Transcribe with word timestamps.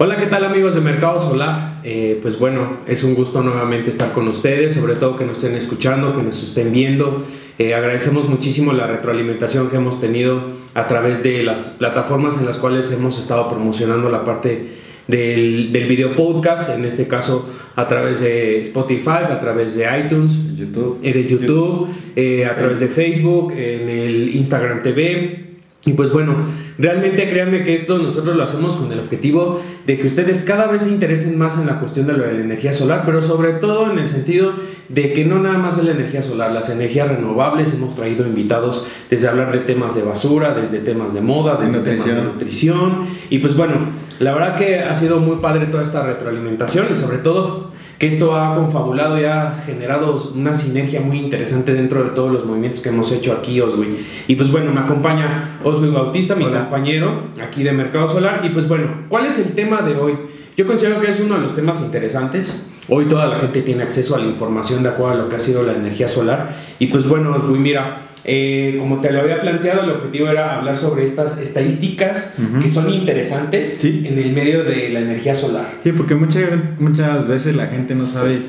Hola, 0.00 0.16
¿qué 0.16 0.26
tal 0.26 0.44
amigos 0.44 0.76
de 0.76 0.80
Mercado 0.80 1.18
Solar? 1.18 1.80
Eh, 1.82 2.20
pues 2.22 2.38
bueno, 2.38 2.76
es 2.86 3.02
un 3.02 3.16
gusto 3.16 3.42
nuevamente 3.42 3.90
estar 3.90 4.12
con 4.12 4.28
ustedes, 4.28 4.74
sobre 4.74 4.94
todo 4.94 5.16
que 5.16 5.24
nos 5.24 5.38
estén 5.42 5.56
escuchando, 5.56 6.16
que 6.16 6.22
nos 6.22 6.40
estén 6.40 6.70
viendo. 6.70 7.24
Eh, 7.58 7.74
agradecemos 7.74 8.28
muchísimo 8.28 8.72
la 8.72 8.86
retroalimentación 8.86 9.68
que 9.68 9.74
hemos 9.74 10.00
tenido 10.00 10.50
a 10.74 10.86
través 10.86 11.24
de 11.24 11.42
las 11.42 11.74
plataformas 11.80 12.38
en 12.38 12.46
las 12.46 12.58
cuales 12.58 12.92
hemos 12.92 13.18
estado 13.18 13.48
promocionando 13.48 14.08
la 14.08 14.24
parte 14.24 14.68
del, 15.08 15.72
del 15.72 15.88
video 15.88 16.14
podcast, 16.14 16.70
en 16.70 16.84
este 16.84 17.08
caso 17.08 17.50
a 17.74 17.88
través 17.88 18.20
de 18.20 18.60
Spotify, 18.60 19.24
a 19.28 19.40
través 19.40 19.74
de 19.74 19.84
iTunes, 20.04 20.56
YouTube. 20.56 21.00
eh, 21.02 21.12
de 21.12 21.26
YouTube, 21.26 21.88
eh, 22.14 22.46
a 22.46 22.56
través 22.56 22.78
de 22.78 22.86
Facebook, 22.86 23.50
en 23.50 23.88
el 23.88 24.36
Instagram 24.36 24.84
TV. 24.84 25.47
Y 25.84 25.92
pues 25.92 26.12
bueno, 26.12 26.34
realmente 26.76 27.28
créanme 27.28 27.62
que 27.62 27.74
esto 27.74 27.98
nosotros 27.98 28.36
lo 28.36 28.42
hacemos 28.42 28.76
con 28.76 28.90
el 28.92 28.98
objetivo 28.98 29.62
de 29.86 29.98
que 29.98 30.08
ustedes 30.08 30.42
cada 30.42 30.66
vez 30.66 30.82
se 30.82 30.90
interesen 30.90 31.38
más 31.38 31.56
en 31.56 31.66
la 31.66 31.78
cuestión 31.78 32.06
de 32.08 32.14
lo 32.14 32.24
de 32.24 32.32
la 32.32 32.40
energía 32.40 32.72
solar, 32.72 33.04
pero 33.06 33.22
sobre 33.22 33.52
todo 33.52 33.90
en 33.90 33.98
el 33.98 34.08
sentido 34.08 34.52
de 34.88 35.12
que 35.12 35.24
no 35.24 35.38
nada 35.38 35.56
más 35.56 35.78
es 35.78 35.84
la 35.84 35.92
energía 35.92 36.20
solar, 36.20 36.50
las 36.50 36.68
energías 36.68 37.08
renovables, 37.08 37.72
hemos 37.74 37.94
traído 37.94 38.26
invitados 38.26 38.86
desde 39.08 39.28
hablar 39.28 39.52
de 39.52 39.60
temas 39.60 39.94
de 39.94 40.02
basura, 40.02 40.52
desde 40.52 40.80
temas 40.80 41.14
de 41.14 41.20
moda, 41.20 41.56
desde 41.56 41.78
temas 41.78 42.06
de 42.06 42.14
Nutrición. 42.14 42.24
nutrición. 42.24 43.06
Y 43.30 43.38
pues 43.38 43.54
bueno, 43.54 43.76
la 44.18 44.34
verdad 44.34 44.56
que 44.56 44.80
ha 44.80 44.94
sido 44.96 45.20
muy 45.20 45.36
padre 45.36 45.66
toda 45.66 45.84
esta 45.84 46.02
retroalimentación 46.02 46.88
y 46.90 46.96
sobre 46.96 47.18
todo 47.18 47.70
que 47.98 48.06
esto 48.06 48.36
ha 48.36 48.54
confabulado 48.54 49.20
y 49.20 49.24
ha 49.24 49.52
generado 49.52 50.30
una 50.34 50.54
sinergia 50.54 51.00
muy 51.00 51.18
interesante 51.18 51.74
dentro 51.74 52.04
de 52.04 52.10
todos 52.10 52.32
los 52.32 52.44
movimientos 52.44 52.80
que 52.80 52.90
hemos 52.90 53.10
hecho 53.10 53.32
aquí, 53.32 53.60
Oswi. 53.60 54.06
Y 54.28 54.36
pues 54.36 54.52
bueno, 54.52 54.70
me 54.70 54.80
acompaña 54.80 55.58
Oswi 55.64 55.90
Bautista, 55.90 56.36
mi 56.36 56.44
Hola. 56.44 56.60
compañero 56.60 57.24
aquí 57.42 57.64
de 57.64 57.72
Mercado 57.72 58.06
Solar. 58.06 58.40
Y 58.44 58.50
pues 58.50 58.68
bueno, 58.68 58.88
¿cuál 59.08 59.26
es 59.26 59.38
el 59.38 59.52
tema 59.54 59.82
de 59.82 59.96
hoy? 59.96 60.16
Yo 60.56 60.66
considero 60.66 61.00
que 61.00 61.10
es 61.10 61.18
uno 61.18 61.34
de 61.34 61.40
los 61.40 61.56
temas 61.56 61.80
interesantes. 61.80 62.68
Hoy 62.88 63.06
toda 63.06 63.26
la 63.26 63.38
gente 63.40 63.62
tiene 63.62 63.82
acceso 63.82 64.14
a 64.14 64.18
la 64.18 64.26
información 64.26 64.82
de 64.84 64.90
acuerdo 64.90 65.14
a 65.14 65.22
lo 65.24 65.28
que 65.28 65.36
ha 65.36 65.40
sido 65.40 65.64
la 65.64 65.74
energía 65.74 66.06
solar. 66.06 66.56
Y 66.78 66.86
pues 66.86 67.06
bueno, 67.06 67.34
Oswi, 67.34 67.58
mira, 67.58 68.07
eh, 68.24 68.76
como 68.78 69.00
te 69.00 69.12
lo 69.12 69.20
había 69.20 69.40
planteado, 69.40 69.84
el 69.84 69.90
objetivo 69.90 70.28
era 70.28 70.56
hablar 70.58 70.76
sobre 70.76 71.04
estas 71.04 71.38
estadísticas 71.38 72.34
Ujú. 72.38 72.60
que 72.60 72.68
son 72.68 72.90
interesantes 72.92 73.74
Sí. 73.80 74.02
en 74.06 74.18
el 74.18 74.32
medio 74.32 74.64
de 74.64 74.88
la 74.90 75.00
energía 75.00 75.34
solar. 75.34 75.66
Sí, 75.82 75.92
porque 75.92 76.14
muchas, 76.14 76.42
muchas 76.78 77.26
veces 77.28 77.56
la 77.56 77.68
gente 77.68 77.94
no 77.94 78.06
sabe 78.06 78.40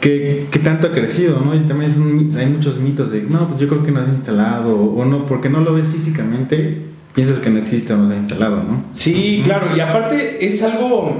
qué, 0.00 0.46
qué 0.50 0.58
tanto 0.58 0.88
ha 0.88 0.92
crecido, 0.92 1.40
¿no? 1.40 1.54
Y 1.54 1.60
también 1.60 1.90
un- 2.00 2.36
hay 2.36 2.46
muchos 2.46 2.78
mitos 2.78 3.10
de, 3.10 3.22
no, 3.22 3.48
pues 3.48 3.60
yo 3.60 3.68
creo 3.68 3.82
que 3.82 3.90
no 3.92 4.04
se 4.04 4.10
ha 4.10 4.14
instalado, 4.14 4.74
o 4.76 5.04
no, 5.04 5.26
porque 5.26 5.48
no 5.48 5.60
lo 5.60 5.74
ves 5.74 5.88
físicamente, 5.88 6.78
piensas 7.14 7.38
que 7.40 7.50
no 7.50 7.58
existe 7.58 7.92
o 7.92 7.96
no 7.96 8.08
se 8.08 8.14
ha 8.14 8.18
instalado, 8.18 8.56
¿no? 8.56 8.84
Sí, 8.92 9.40
claro, 9.44 9.76
y 9.76 9.80
aparte 9.80 10.46
es 10.46 10.62
algo 10.62 11.16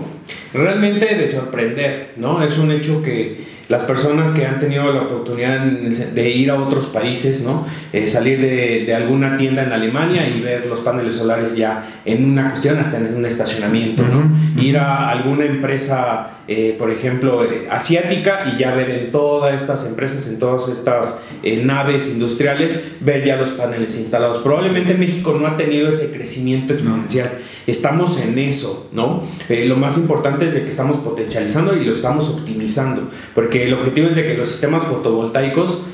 realmente 0.53 1.15
de 1.15 1.27
sorprender, 1.27 2.13
¿no? 2.17 2.43
Es 2.43 2.59
un 2.59 2.71
hecho 2.73 3.03
que 3.03 3.58
las 3.69 3.85
personas 3.85 4.31
que 4.31 4.47
han 4.47 4.59
tenido 4.59 4.91
la 4.93 5.03
oportunidad 5.03 5.61
de 5.61 6.31
ir 6.31 6.51
a 6.51 6.55
otros 6.61 6.87
países, 6.87 7.43
¿no? 7.43 7.67
Eh, 7.93 8.07
salir 8.07 8.41
de, 8.41 8.85
de 8.87 8.95
alguna 8.95 9.37
tienda 9.37 9.63
en 9.63 9.73
Alemania 9.73 10.29
y 10.29 10.41
ver 10.41 10.67
los 10.67 10.81
paneles 10.81 11.17
solares 11.17 11.57
ya 11.57 12.01
en 12.05 12.25
una 12.25 12.49
cuestión, 12.51 12.79
hasta 12.79 12.97
en 12.97 13.15
un 13.15 13.27
estacionamiento, 13.27 14.05
¿no? 14.05 14.31
Ir 14.63 14.79
a 14.79 15.11
alguna 15.11 15.45
empresa, 15.45 16.39
eh, 16.49 16.75
por 16.79 16.91
ejemplo, 16.91 17.45
eh, 17.45 17.69
asiática 17.71 18.53
y 18.55 18.59
ya 18.59 18.75
ver 18.75 18.91
en 18.91 19.13
todas 19.13 19.61
estas 19.61 19.85
empresas, 19.87 20.27
en 20.29 20.39
todas 20.39 20.69
estas 20.69 21.21
eh, 21.43 21.63
naves 21.65 22.09
industriales, 22.09 22.83
ver 23.01 23.25
ya 23.25 23.37
los 23.37 23.51
paneles 23.51 23.97
instalados. 23.97 24.39
Probablemente 24.39 24.95
México 24.95 25.37
no 25.39 25.47
ha 25.47 25.57
tenido 25.57 25.89
ese 25.91 26.11
crecimiento 26.11 26.73
exponencial. 26.73 27.39
Estamos 27.67 28.21
en 28.23 28.39
eso, 28.39 28.89
¿no? 28.93 29.23
Eh, 29.51 29.67
lo 29.67 29.77
más 29.77 29.99
importante 29.99 30.47
es 30.47 30.55
de 30.55 30.63
que 30.63 30.71
estamos 30.71 30.97
potencializando 30.97 31.77
y 31.77 31.85
lo 31.85 31.93
estamos 31.93 32.29
optimizando, 32.31 33.11
porque 33.35 33.58
el 33.65 33.75
objetivo 33.75 34.09
es 34.09 34.15
de 34.17 34.25
que 34.25 34.35
los 34.35 34.49
sistemas 34.49 34.85
fotovoltaicos 34.85 35.85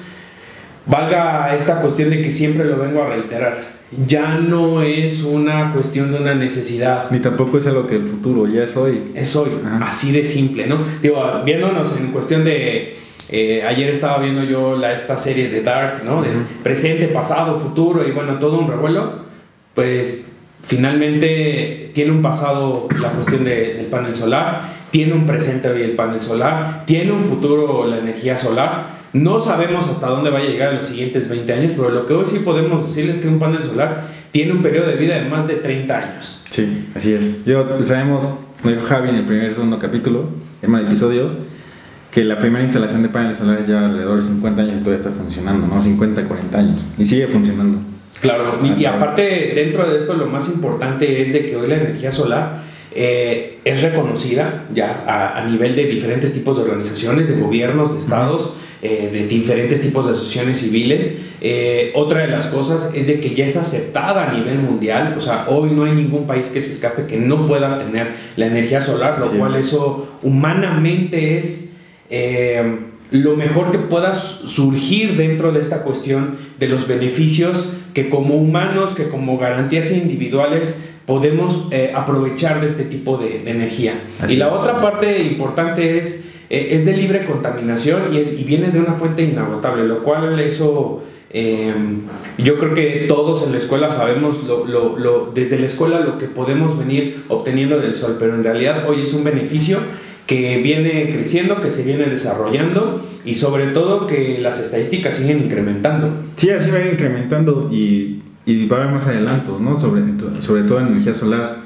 valga 0.87 1.55
esta 1.56 1.81
cuestión 1.81 2.11
de 2.11 2.21
que 2.22 2.31
siempre 2.31 2.65
lo 2.65 2.77
vengo 2.78 3.03
a 3.03 3.09
reiterar. 3.09 3.75
Ya 4.06 4.38
no 4.38 4.83
es 4.83 5.22
una 5.22 5.72
cuestión 5.72 6.11
de 6.11 6.19
una 6.19 6.34
necesidad, 6.34 7.11
Ni 7.11 7.21
tampoco 7.21 7.59
es 7.59 7.66
algo 7.66 7.87
que 7.87 7.97
el 7.97 8.03
futuro, 8.03 8.47
ya 8.49 8.65
es 8.65 8.77
hoy. 8.77 9.12
es 9.15 9.37
hoy, 9.37 9.50
Ajá. 9.65 9.87
así 9.87 10.11
de 10.11 10.25
simple, 10.25 10.66
¿no? 10.66 10.78
Digo, 11.00 11.22
viéndonos 11.44 11.97
en 11.99 12.09
cuestión 12.09 12.44
de. 12.44 12.97
eh, 13.31 13.62
ayer 13.67 13.88
estaba 13.91 14.19
viendo 14.19 14.43
yo 14.43 14.77
la, 14.77 14.93
esta 14.93 15.17
serie 15.17 15.49
de 15.49 15.62
Dark, 15.62 16.03
¿no? 16.05 16.22
De 16.22 16.31
presente, 16.62 17.06
pasado, 17.09 17.56
futuro 17.56 18.06
y 18.06 18.11
bueno, 18.11 18.38
todo 18.41 18.59
un 18.59 18.69
revuelo. 18.69 19.25
Pues 19.75 20.37
finalmente 20.62 21.91
tiene 21.94 22.11
un 22.11 22.22
pasado 22.22 22.88
la 23.00 23.11
cuestión 23.12 23.44
de- 23.44 23.75
del 23.75 23.87
panel 23.87 24.15
solar, 24.15 24.74
tiene 24.94 25.12
un 25.12 25.27
presente 25.27 25.69
hoy 25.69 25.82
el 25.82 25.97
panel 25.97 26.22
solar, 26.22 26.84
tiene 26.87 27.10
un 27.10 27.25
futuro 27.25 27.84
la 27.84 27.99
energía 27.99 28.37
solar. 28.37 29.00
No 29.12 29.41
sabemos 29.41 29.88
hasta 29.88 30.06
dónde 30.06 30.31
va 30.31 30.38
a 30.38 30.43
llegar 30.44 30.71
en 30.71 30.77
los 30.77 30.87
siguientes 30.87 31.28
20 31.28 31.53
años, 31.53 31.72
pero 31.77 31.91
lo 31.91 32.06
que 32.06 32.12
hoy 32.12 32.27
sí 32.27 32.38
podemos 32.44 32.84
decirles 32.84 33.16
es 33.16 33.22
que 33.22 33.27
un 33.27 33.41
panel 33.41 33.60
solar 33.65 34.06
tiene 34.31 34.53
un 34.53 34.62
periodo 34.62 34.87
de 34.87 34.94
vida 34.94 35.16
de 35.16 35.28
más 35.28 35.49
de 35.49 35.56
30 35.56 35.99
años. 35.99 36.43
Sí, 36.49 36.91
así 36.94 37.12
es. 37.12 37.44
Yo 37.44 37.69
pues, 37.71 37.88
sabemos, 37.88 38.38
lo 38.62 38.71
dijo 38.71 38.87
Javi 38.87 39.09
en 39.09 39.16
el 39.16 39.25
primer 39.25 39.50
y 39.50 39.55
segundo 39.55 39.81
capítulo, 39.81 40.28
en 40.62 40.72
el 40.72 40.87
episodio, 40.87 41.31
que 42.12 42.22
la 42.22 42.38
primera 42.38 42.62
instalación 42.62 43.03
de 43.03 43.09
paneles 43.09 43.38
solares 43.38 43.66
ya 43.66 43.87
alrededor 43.87 44.22
de 44.22 44.28
50 44.28 44.62
años 44.62 44.76
y 44.76 44.78
todavía 44.78 44.99
está 44.99 45.11
funcionando, 45.11 45.66
¿no? 45.66 45.82
50, 45.82 46.22
40 46.22 46.56
años. 46.56 46.87
Y 46.97 47.05
sigue 47.05 47.26
funcionando. 47.26 47.78
Claro, 48.21 48.61
y, 48.62 48.81
y 48.81 48.87
aparte 48.87 49.55
dentro 49.56 49.91
de 49.91 49.97
esto 49.97 50.15
lo 50.15 50.26
más 50.26 50.49
importante 50.50 51.21
es 51.21 51.32
de 51.32 51.47
que 51.47 51.56
hoy 51.56 51.66
la 51.66 51.78
energía 51.78 52.12
solar 52.12 52.63
eh, 52.94 53.59
es 53.65 53.82
reconocida 53.82 54.66
ya 54.75 55.05
a, 55.06 55.43
a 55.43 55.47
nivel 55.47 55.75
de 55.77 55.84
diferentes 55.87 56.32
tipos 56.32 56.56
de 56.56 56.62
organizaciones, 56.65 57.28
de 57.28 57.41
gobiernos, 57.41 57.93
de 57.94 57.99
estados, 57.99 58.56
eh, 58.82 59.10
de 59.12 59.27
diferentes 59.27 59.81
tipos 59.81 60.06
de 60.06 60.12
asociaciones 60.12 60.59
civiles. 60.59 61.19
Eh, 61.41 61.91
otra 61.94 62.21
de 62.22 62.28
las 62.28 62.47
cosas 62.47 62.93
es 62.94 63.06
de 63.06 63.21
que 63.21 63.34
ya 63.34 63.44
es 63.44 63.56
aceptada 63.56 64.31
a 64.31 64.32
nivel 64.32 64.59
mundial, 64.59 65.15
o 65.19 65.21
sea, 65.21 65.44
hoy 65.49 65.71
no 65.72 65.84
hay 65.84 65.93
ningún 65.93 66.27
país 66.27 66.47
que 66.47 66.60
se 66.62 66.71
escape 66.72 67.06
que 67.06 67.19
no 67.19 67.47
pueda 67.47 67.78
tener 67.78 68.12
la 68.37 68.47
energía 68.47 68.81
solar, 68.81 69.19
lo 69.19 69.31
cual 69.32 69.55
es. 69.56 69.66
eso 69.66 70.09
humanamente 70.22 71.38
es 71.38 71.76
eh, 72.11 72.78
lo 73.11 73.37
mejor 73.37 73.71
que 73.72 73.78
pueda 73.78 74.15
su- 74.15 74.47
surgir 74.49 75.16
dentro 75.16 75.53
de 75.53 75.61
esta 75.61 75.82
cuestión 75.82 76.37
de 76.59 76.69
los 76.69 76.87
beneficios 76.88 77.71
que 77.93 78.09
como 78.09 78.37
humanos, 78.37 78.94
que 78.94 79.09
como 79.09 79.37
garantías 79.38 79.91
individuales 79.91 80.81
podemos 81.06 81.69
eh, 81.70 81.92
aprovechar 81.94 82.60
de 82.60 82.66
este 82.66 82.84
tipo 82.84 83.16
de, 83.19 83.41
de 83.41 83.50
energía. 83.50 84.03
Así 84.20 84.34
y 84.34 84.37
la 84.38 84.48
es. 84.48 84.54
otra 84.54 84.81
parte 84.81 85.22
importante 85.22 85.98
es, 85.98 86.25
eh, 86.50 86.69
es 86.70 86.84
de 86.84 86.97
libre 86.97 87.25
contaminación 87.26 88.12
y, 88.12 88.19
es- 88.19 88.38
y 88.41 88.44
viene 88.44 88.69
de 88.70 88.78
una 88.81 88.94
fuente 88.94 89.22
inagotable, 89.22 89.84
lo 89.87 90.03
cual 90.03 90.38
eso... 90.41 91.03
eh, 91.31 91.75
yo 92.38 92.59
creo 92.59 92.75
que 92.75 93.04
todos 93.09 93.44
en 93.47 93.53
la 93.53 93.59
escuela 93.59 93.91
sabemos 93.91 94.44
lo, 94.44 94.64
lo- 94.66 94.98
lo- 94.98 95.31
desde 95.34 95.59
la 95.59 95.66
escuela 95.66 96.00
lo 96.00 96.16
que 96.19 96.26
podemos 96.26 96.78
venir 96.78 97.25
obteniendo 97.28 97.78
del 97.81 97.94
sol, 97.94 98.16
pero 98.19 98.34
en 98.34 98.43
realidad 98.44 98.88
hoy 98.88 99.03
es 99.03 99.12
un 99.12 99.25
beneficio 99.25 99.78
que 100.26 100.56
viene 100.62 101.10
creciendo, 101.10 101.60
que 101.60 101.69
se 101.69 101.82
viene 101.82 102.06
desarrollando 102.06 103.03
y 103.26 103.34
sobre 103.34 103.66
todo 103.69 104.06
que 104.06 104.38
las 104.41 104.59
estadísticas 104.59 105.14
siguen 105.14 105.41
incrementando. 105.41 106.09
Sí, 106.37 106.48
así 106.50 106.70
va 106.70 106.78
a 106.78 106.81
ir 106.87 106.93
incrementando 106.94 107.69
y, 107.70 108.22
y 108.47 108.66
va 108.66 108.77
a 108.78 108.81
haber 108.82 108.94
más 108.94 109.06
adelantos, 109.06 109.60
¿no? 109.60 109.78
Sobre, 109.78 110.03
sobre 110.41 110.62
todo 110.65 110.81
en 110.81 110.88
energía 110.88 111.15
solar. 111.15 111.59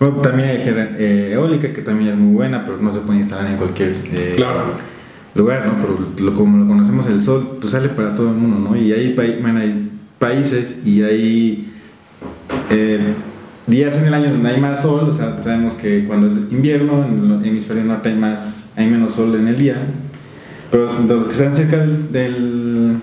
Bueno, 0.00 0.16
también 0.16 0.48
hay 0.50 0.56
eh, 0.66 1.30
eólica, 1.34 1.72
que 1.72 1.82
también 1.82 2.10
es 2.10 2.16
muy 2.16 2.34
buena, 2.34 2.64
pero 2.64 2.78
no 2.78 2.92
se 2.92 3.00
puede 3.00 3.20
instalar 3.20 3.50
en 3.50 3.56
cualquier 3.56 3.94
eh, 4.12 4.34
lugar, 5.34 5.66
¿no? 5.66 5.76
Pero 5.80 5.98
lo, 6.18 6.34
como 6.34 6.58
lo 6.58 6.66
conocemos, 6.68 7.06
el 7.08 7.22
sol, 7.22 7.58
pues 7.60 7.72
sale 7.72 7.88
para 7.88 8.14
todo 8.16 8.28
el 8.30 8.34
mundo, 8.36 8.70
¿no? 8.70 8.76
Y 8.76 8.92
hay, 8.92 9.16
hay 9.18 9.90
países 10.18 10.82
y 10.84 11.02
hay 11.02 11.72
eh, 12.70 13.14
días 13.66 13.96
en 13.98 14.06
el 14.06 14.14
año 14.14 14.30
donde 14.32 14.48
hay 14.48 14.60
más 14.60 14.82
sol, 14.82 15.08
o 15.08 15.12
sea, 15.12 15.40
sabemos 15.42 15.74
que 15.74 16.04
cuando 16.04 16.26
es 16.28 16.34
invierno, 16.50 17.04
en 17.06 17.30
el 17.40 17.44
hemisferio 17.48 17.84
norte 17.84 18.08
hay, 18.10 18.16
más, 18.16 18.72
hay 18.76 18.86
menos 18.86 19.12
sol 19.12 19.34
en 19.36 19.48
el 19.48 19.56
día, 19.58 19.76
pero 20.70 20.84
los 20.86 21.26
que 21.26 21.32
están 21.32 21.54
cerca 21.54 21.78
del, 21.78 22.10
del- 22.12 22.96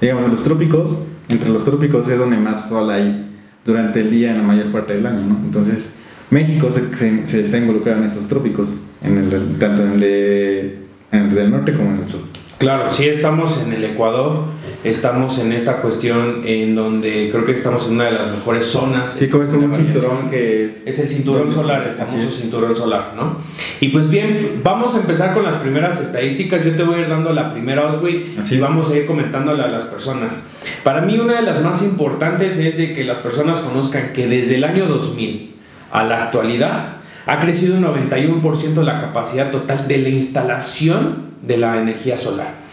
digamos, 0.00 0.24
de 0.24 0.30
los 0.30 0.42
trópicos, 0.42 1.06
entre 1.28 1.50
los 1.50 1.64
trópicos 1.64 2.08
es 2.08 2.18
donde 2.18 2.36
más 2.36 2.68
sol 2.68 2.90
hay 2.90 3.26
durante 3.64 4.00
el 4.00 4.10
día 4.10 4.30
en 4.32 4.38
la 4.38 4.42
mayor 4.42 4.70
parte 4.70 4.94
del 4.94 5.06
año, 5.06 5.20
¿no? 5.26 5.38
Entonces, 5.44 5.94
México 6.30 6.70
se, 6.70 6.96
se- 7.26 7.42
está 7.42 7.58
involucrado 7.58 7.98
en 8.00 8.04
esos 8.06 8.28
trópicos, 8.28 8.74
en 9.02 9.18
el, 9.18 9.58
tanto 9.58 9.82
en 9.84 9.92
el, 9.94 10.78
en 11.12 11.20
el 11.22 11.34
del 11.34 11.50
norte 11.50 11.72
como 11.74 11.90
en 11.92 11.98
el 12.00 12.06
sur. 12.06 12.20
Claro, 12.58 12.90
sí 12.90 13.04
estamos 13.06 13.60
en 13.64 13.72
el 13.72 13.84
Ecuador, 13.84 14.44
estamos 14.84 15.38
en 15.38 15.52
esta 15.52 15.78
cuestión 15.78 16.42
en 16.44 16.74
donde 16.74 17.30
creo 17.32 17.44
que 17.44 17.52
estamos 17.52 17.86
en 17.86 17.94
una 17.94 18.04
de 18.04 18.12
las 18.12 18.30
mejores 18.30 18.66
zonas. 18.66 19.16
Sí, 19.18 19.28
como 19.28 19.44
es 19.44 19.48
como 19.48 19.64
un 19.64 19.72
cinturón 19.72 20.28
que 20.28 20.66
es... 20.66 20.86
Es 20.86 20.98
el 20.98 21.08
cinturón 21.08 21.50
solar, 21.50 21.88
el 21.88 21.94
famoso 21.94 22.30
cinturón 22.30 22.76
solar, 22.76 23.12
¿no? 23.16 23.38
Y 23.80 23.88
pues 23.88 24.08
bien, 24.10 24.60
vamos 24.62 24.94
a 24.94 24.98
empezar 24.98 25.32
con 25.32 25.42
las 25.42 25.56
primeras 25.56 26.00
estadísticas. 26.00 26.64
Yo 26.64 26.76
te 26.76 26.82
voy 26.82 26.96
a 26.96 27.00
ir 27.00 27.08
dando 27.08 27.32
la 27.32 27.50
primera, 27.50 27.86
Oswey, 27.86 28.36
y 28.48 28.58
vamos 28.58 28.90
a 28.90 28.96
ir 28.96 29.06
comentándola 29.06 29.64
a 29.64 29.68
las 29.68 29.84
personas. 29.84 30.46
Para 30.82 31.00
mí, 31.00 31.18
una 31.18 31.36
de 31.36 31.42
las 31.42 31.62
más 31.62 31.82
importantes 31.82 32.58
es 32.58 32.76
de 32.76 32.92
que 32.92 33.04
las 33.04 33.18
personas 33.18 33.60
conozcan 33.60 34.12
que 34.12 34.26
desde 34.26 34.56
el 34.56 34.64
año 34.64 34.86
2000 34.86 35.54
a 35.90 36.04
la 36.04 36.24
actualidad 36.24 36.96
ha 37.26 37.40
crecido 37.40 37.76
un 37.76 37.84
91% 37.84 38.82
la 38.82 39.00
capacidad 39.00 39.50
total 39.50 39.88
de 39.88 39.98
la 39.98 40.10
instalación 40.10 41.34
de 41.40 41.56
la 41.56 41.80
energía 41.80 42.18
solar. 42.18 42.63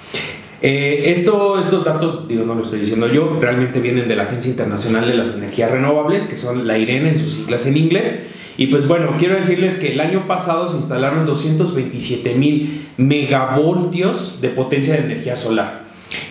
Eh, 0.63 1.11
esto, 1.11 1.59
estos 1.59 1.83
datos, 1.83 2.27
digo, 2.27 2.45
no 2.45 2.53
lo 2.53 2.61
estoy 2.61 2.81
diciendo 2.81 3.07
yo, 3.07 3.37
realmente 3.39 3.79
vienen 3.79 4.07
de 4.07 4.15
la 4.15 4.23
Agencia 4.23 4.51
Internacional 4.51 5.07
de 5.07 5.15
las 5.15 5.35
Energías 5.35 5.71
Renovables, 5.71 6.27
que 6.27 6.37
son 6.37 6.67
la 6.67 6.77
IREN 6.77 7.07
en 7.07 7.17
sus 7.17 7.33
siglas 7.33 7.65
en 7.65 7.77
inglés. 7.77 8.27
Y 8.57 8.67
pues 8.67 8.87
bueno, 8.87 9.15
quiero 9.17 9.35
decirles 9.35 9.77
que 9.77 9.93
el 9.93 9.99
año 9.99 10.27
pasado 10.27 10.67
se 10.67 10.77
instalaron 10.77 11.25
227 11.25 12.35
mil 12.35 12.89
megavoltios 12.97 14.39
de 14.39 14.49
potencia 14.49 14.93
de 14.93 14.99
energía 14.99 15.35
solar. 15.35 15.81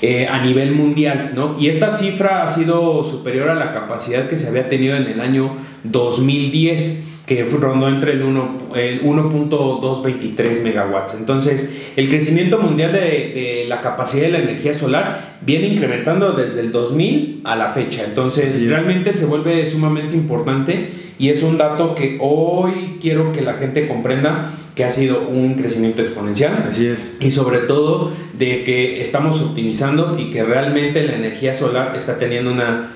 Eh, 0.02 0.26
a 0.28 0.44
nivel 0.44 0.72
mundial, 0.72 1.32
¿no? 1.34 1.56
Y 1.58 1.68
esta 1.68 1.90
cifra 1.90 2.42
ha 2.44 2.48
sido 2.48 3.02
superior 3.02 3.48
a 3.48 3.54
la 3.54 3.72
capacidad 3.72 4.28
que 4.28 4.36
se 4.36 4.46
había 4.46 4.68
tenido 4.68 4.94
en 4.94 5.06
el 5.06 5.20
año 5.20 5.56
2010 5.84 7.09
que 7.30 7.42
rondó 7.44 7.88
entre 7.88 8.12
el 8.14 8.24
1.223 8.24 10.62
megawatts. 10.64 11.14
Entonces, 11.14 11.72
el 11.94 12.08
crecimiento 12.08 12.58
mundial 12.58 12.92
de, 12.92 13.66
la 13.68 13.80
capacidad 13.80 14.24
de 14.24 14.32
la 14.32 14.40
energía 14.40 14.74
solar 14.74 15.38
viene 15.40 15.68
incrementando 15.68 16.32
desde 16.32 16.58
el 16.58 16.72
2000 16.72 17.42
a 17.44 17.54
la 17.54 17.68
fecha. 17.68 18.02
Entonces, 18.04 18.68
realmente 18.68 19.12
se 19.12 19.26
vuelve 19.26 19.64
sumamente 19.64 20.16
importante 20.16 20.88
y 21.20 21.28
es 21.28 21.44
un 21.44 21.56
dato 21.56 21.94
que 21.94 22.18
hoy 22.20 22.98
quiero 23.00 23.30
que 23.30 23.42
la 23.42 23.54
gente 23.54 23.86
comprenda 23.86 24.50
que 24.74 24.84
ha 24.84 24.90
sido 24.90 25.28
un 25.28 25.54
crecimiento 25.54 26.02
exponencial. 26.02 26.64
Así 26.68 26.88
es. 26.88 27.16
Y 27.20 27.30
sobre 27.30 27.58
todo 27.58 28.10
de 28.32 28.64
que 28.64 29.00
estamos 29.00 29.40
optimizando 29.40 30.18
y 30.18 30.30
que 30.30 30.42
realmente 30.42 31.04
la 31.04 31.14
energía 31.14 31.54
solar 31.54 31.94
está 31.94 32.18
teniendo 32.18 32.50
una 32.50 32.90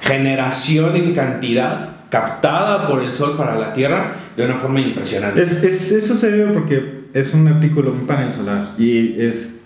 generación 0.00 0.94
en 0.94 1.12
cantidad 1.12 1.99
captada 2.10 2.88
por 2.88 3.02
el 3.02 3.12
sol 3.12 3.36
para 3.36 3.54
la 3.56 3.72
Tierra 3.72 4.12
de 4.36 4.44
una 4.44 4.56
forma 4.56 4.80
impresionante. 4.80 5.42
Es, 5.42 5.92
eso 5.92 6.14
se 6.14 6.30
debe 6.30 6.52
porque 6.52 7.04
es 7.14 7.32
un 7.32 7.48
artículo, 7.48 7.92
un 7.92 8.06
panel 8.06 8.32
solar 8.32 8.72
y 8.76 9.20
es 9.20 9.60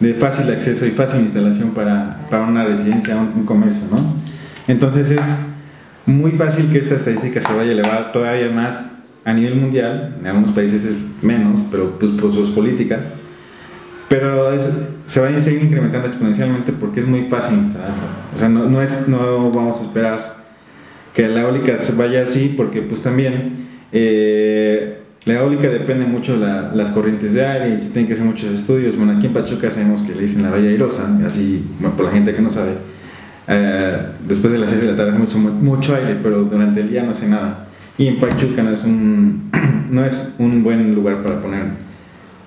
de 0.00 0.14
fácil 0.14 0.50
acceso 0.52 0.84
y 0.86 0.90
fácil 0.90 1.20
instalación 1.20 1.70
para, 1.70 2.26
para 2.28 2.42
una 2.42 2.64
residencia, 2.64 3.16
un, 3.16 3.32
un, 3.36 3.46
comercio, 3.46 3.84
¿no? 3.90 3.98
Entonces 4.66 5.12
es 5.12 5.24
muy 6.04 6.32
fácil 6.32 6.70
que 6.70 6.78
esta 6.78 6.96
estadística 6.96 7.40
se 7.40 7.52
vaya 7.54 7.70
a 7.70 7.72
elevar 7.72 8.12
todavía 8.12 8.50
más 8.50 8.96
a 9.24 9.32
nivel 9.32 9.54
mundial, 9.54 10.16
en 10.20 10.26
algunos 10.26 10.50
países 10.50 10.84
es 10.84 10.96
menos, 11.22 11.60
pero 11.70 11.98
pues 11.98 12.10
por 12.12 12.32
sus 12.32 12.50
políticas, 12.50 13.14
pero 14.08 14.50
se 15.06 15.20
va 15.20 15.28
a 15.28 15.40
seguir 15.40 15.64
incrementando 15.64 16.08
exponencialmente 16.08 16.72
porque 16.72 17.00
es 17.00 17.06
muy 17.06 17.22
fácil 17.22 17.58
instalarlo. 17.58 17.94
O 18.34 18.38
sea, 18.38 18.48
no, 18.48 18.66
no, 18.68 18.82
es, 18.82 19.08
no 19.08 19.50
vamos 19.50 19.80
a 19.80 19.84
esperar 19.84 20.33
que 21.14 21.28
la 21.28 21.42
eólica 21.42 21.76
vaya 21.96 22.24
así, 22.24 22.52
porque 22.56 22.82
pues 22.82 23.00
también 23.00 23.68
eh, 23.92 24.98
la 25.24 25.34
eólica 25.34 25.68
depende 25.68 26.04
mucho 26.04 26.38
de 26.38 26.76
las 26.76 26.90
corrientes 26.90 27.32
de 27.34 27.46
aire 27.46 27.76
y 27.76 27.80
se 27.80 27.90
tienen 27.90 28.08
que 28.08 28.14
hacer 28.14 28.26
muchos 28.26 28.52
estudios. 28.52 28.96
Bueno, 28.96 29.12
aquí 29.16 29.26
en 29.26 29.32
Pachuca 29.32 29.70
sabemos 29.70 30.02
que 30.02 30.14
le 30.14 30.22
dicen 30.22 30.42
la 30.42 30.50
valla 30.50 30.68
airosa, 30.68 31.18
así 31.24 31.64
por 31.96 32.04
la 32.04 32.10
gente 32.10 32.34
que 32.34 32.42
no 32.42 32.50
sabe. 32.50 32.72
Eh, 33.46 33.96
después 34.26 34.52
de 34.52 34.58
las 34.58 34.70
6 34.70 34.82
de 34.82 34.88
la 34.88 34.96
tarde 34.96 35.12
hace 35.12 35.20
mucho, 35.20 35.38
mucho 35.38 35.94
aire, 35.94 36.18
pero 36.20 36.42
durante 36.42 36.80
el 36.80 36.90
día 36.90 37.04
no 37.04 37.12
hace 37.12 37.28
nada. 37.28 37.68
Y 37.96 38.08
en 38.08 38.18
Pachuca 38.18 38.64
no 38.64 38.72
es 38.72 38.82
un, 38.82 39.50
no 39.90 40.04
es 40.04 40.34
un 40.38 40.64
buen 40.64 40.94
lugar 40.96 41.22
para 41.22 41.40
poner 41.40 41.62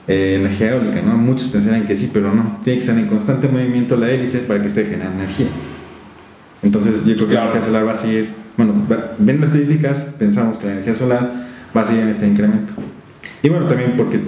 eh, 0.10 0.36
energía 0.42 0.72
eólica, 0.72 1.02
¿no? 1.02 1.16
Muchos 1.18 1.48
pensarán 1.48 1.86
que 1.86 1.96
sí, 1.96 2.10
pero 2.12 2.34
no. 2.34 2.60
Tiene 2.66 2.80
que 2.80 2.86
estar 2.86 3.00
en 3.00 3.08
constante 3.08 3.48
movimiento 3.48 3.96
la 3.96 4.12
hélice 4.12 4.40
para 4.40 4.62
que 4.62 4.68
esté 4.68 4.84
generando 4.86 5.24
energía. 5.24 5.48
Entonces 6.62 7.06
yo 7.06 7.16
creo 7.16 7.28
que 7.30 7.34
la 7.36 7.42
energía 7.44 7.62
solar 7.62 7.88
va 7.88 7.92
a 7.92 7.96
seguir 7.96 8.47
bueno, 8.58 8.74
viendo 9.20 9.46
las 9.46 9.56
estadísticas, 9.56 10.16
pensamos 10.18 10.58
que 10.58 10.66
la 10.66 10.74
energía 10.74 10.96
solar 10.96 11.32
va 11.76 11.82
a 11.82 11.86
seguir 11.86 12.04
en 12.04 12.10
este 12.10 12.28
incremento. 12.28 12.74
Y 13.44 13.50
bueno, 13.50 13.66
también 13.66 13.94
porque 13.96 14.20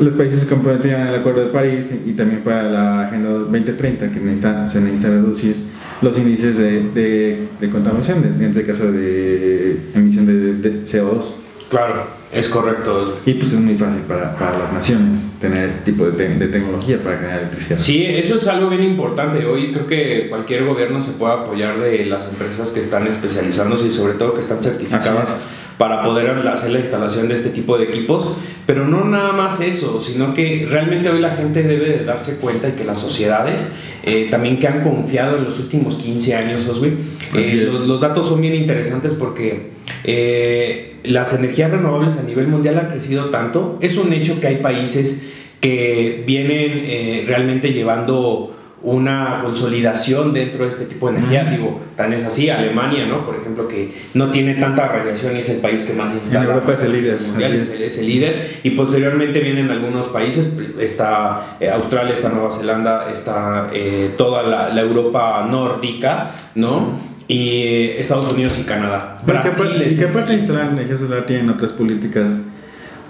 los 0.00 0.14
países 0.14 0.40
se 0.40 0.48
comprometieron 0.48 1.02
en 1.02 1.08
el 1.08 1.14
Acuerdo 1.16 1.44
de 1.44 1.52
París 1.52 1.94
y 2.04 2.12
también 2.12 2.42
para 2.42 2.64
la 2.64 3.06
Agenda 3.06 3.30
2030, 3.30 4.10
que 4.10 4.20
necesita, 4.20 4.66
se 4.66 4.80
necesita 4.80 5.08
reducir 5.08 5.56
los 6.00 6.18
índices 6.18 6.58
de, 6.58 7.48
contaminación, 7.70 8.24
en 8.24 8.44
este 8.44 8.64
caso 8.64 8.90
de 8.90 9.78
emisión 9.94 10.26
de, 10.26 10.54
de 10.54 10.82
CO2. 10.82 11.36
Claro, 11.70 12.06
es 12.34 12.48
correcto. 12.48 13.20
Y 13.24 13.34
pues 13.34 13.52
es 13.52 13.60
muy 13.60 13.76
fácil 13.76 14.02
para, 14.02 14.36
para 14.36 14.58
las 14.58 14.72
naciones 14.72 15.32
tener 15.40 15.64
este 15.66 15.92
tipo 15.92 16.04
de, 16.06 16.28
de, 16.36 16.48
tecnología 16.48 16.98
para 17.02 17.16
generar 17.16 17.38
electricidad. 17.40 17.78
Sí, 17.78 18.04
eso 18.04 18.36
es 18.36 18.46
algo 18.48 18.68
bien 18.68 18.82
importante. 18.82 19.44
Hoy 19.46 19.72
creo 19.72 19.86
que 19.86 20.26
cualquier 20.28 20.64
gobierno 20.64 21.00
se 21.00 21.12
puede 21.12 21.34
apoyar 21.34 21.78
de 21.78 22.04
las 22.06 22.28
empresas 22.28 22.72
que 22.72 22.80
están 22.80 23.06
especializándose 23.06 23.86
y 23.86 23.92
sobre 23.92 24.14
todo 24.14 24.34
que 24.34 24.40
están 24.40 24.62
certificadas 24.62 25.40
para 25.78 26.02
poder 26.02 26.30
hacer 26.48 26.70
la 26.70 26.78
instalación 26.78 27.28
de 27.28 27.34
este 27.34 27.50
tipo 27.50 27.78
de 27.78 27.84
equipos. 27.84 28.38
Pero 28.66 28.86
no 28.86 29.04
nada 29.04 29.32
más 29.32 29.60
eso, 29.60 30.00
sino 30.00 30.32
que 30.32 30.66
realmente 30.68 31.10
hoy 31.10 31.20
la 31.20 31.36
gente 31.36 31.62
debe 31.62 31.98
de 31.98 32.04
darse 32.04 32.36
cuenta 32.36 32.68
de 32.68 32.74
que 32.74 32.84
las 32.84 32.98
sociedades 32.98 33.72
eh, 34.06 34.28
también 34.30 34.58
que 34.58 34.68
han 34.68 34.82
confiado 34.82 35.38
en 35.38 35.44
los 35.44 35.58
últimos 35.58 35.96
15 35.96 36.34
años, 36.34 36.68
Oswi. 36.68 36.92
Eh, 37.34 37.68
los, 37.72 37.86
los, 37.86 38.00
datos 38.02 38.28
son 38.28 38.42
bien 38.42 38.54
interesantes 38.54 39.14
porque 39.14 39.70
eh, 40.04 40.96
las 41.04 41.32
energías 41.32 41.70
renovables 41.70 42.18
a 42.18 42.22
nivel 42.22 42.48
mundial 42.48 42.78
han 42.78 42.88
crecido 42.88 43.30
tanto. 43.30 43.78
Es 43.80 43.96
un 43.96 44.12
hecho 44.12 44.40
que 44.40 44.48
hay 44.48 44.56
países 44.56 45.30
que 45.60 46.22
vienen 46.26 47.26
realmente 47.26 47.72
llevando 47.72 48.54
una 48.84 49.40
consolidación 49.42 50.34
dentro 50.34 50.64
de 50.64 50.70
este 50.70 50.84
tipo 50.84 51.10
de 51.10 51.16
energía. 51.16 51.44
Digo, 51.44 51.80
tan 51.96 52.12
es 52.12 52.22
así, 52.22 52.50
Alemania, 52.50 53.06
¿no? 53.06 53.24
Por 53.24 53.36
ejemplo, 53.36 53.66
que 53.66 53.94
no 54.12 54.30
tiene 54.30 54.54
tanta 54.54 54.86
radiación 54.88 55.36
y 55.36 55.40
es 55.40 55.48
el 55.48 55.60
país 55.60 55.82
que 55.84 55.94
más 55.94 56.12
instala. 56.12 56.44
En 56.44 56.50
Europa 56.50 56.74
es 56.74 56.82
el 56.82 56.92
líder. 56.92 57.20
Mundial, 57.20 57.54
es. 57.54 57.98
el, 57.98 58.06
líder. 58.06 58.60
Y 58.62 58.70
posteriormente 58.70 59.40
vienen 59.40 59.70
algunos 59.70 60.08
países, 60.08 60.52
está 60.78 61.56
eh, 61.60 61.70
Australia, 61.70 62.12
está 62.12 62.28
Nueva 62.28 62.50
Zelanda, 62.50 63.10
está 63.10 63.70
eh, 63.72 64.12
toda 64.18 64.42
la, 64.42 64.80
Europa 64.80 65.46
nórdica, 65.50 66.32
¿no? 66.54 66.92
Y 67.26 67.48
eh, 67.48 68.00
Estados 68.00 68.30
Unidos 68.30 68.58
y 68.60 68.64
Canadá. 68.64 69.22
Brasil. 69.26 69.96
que 69.98 70.04
aparte 70.04 70.32
de 70.32 70.36
instalar 70.36 70.72
energía 70.72 70.98
solar 70.98 71.24
tienen 71.24 71.48
otras 71.48 71.72
políticas 71.72 72.42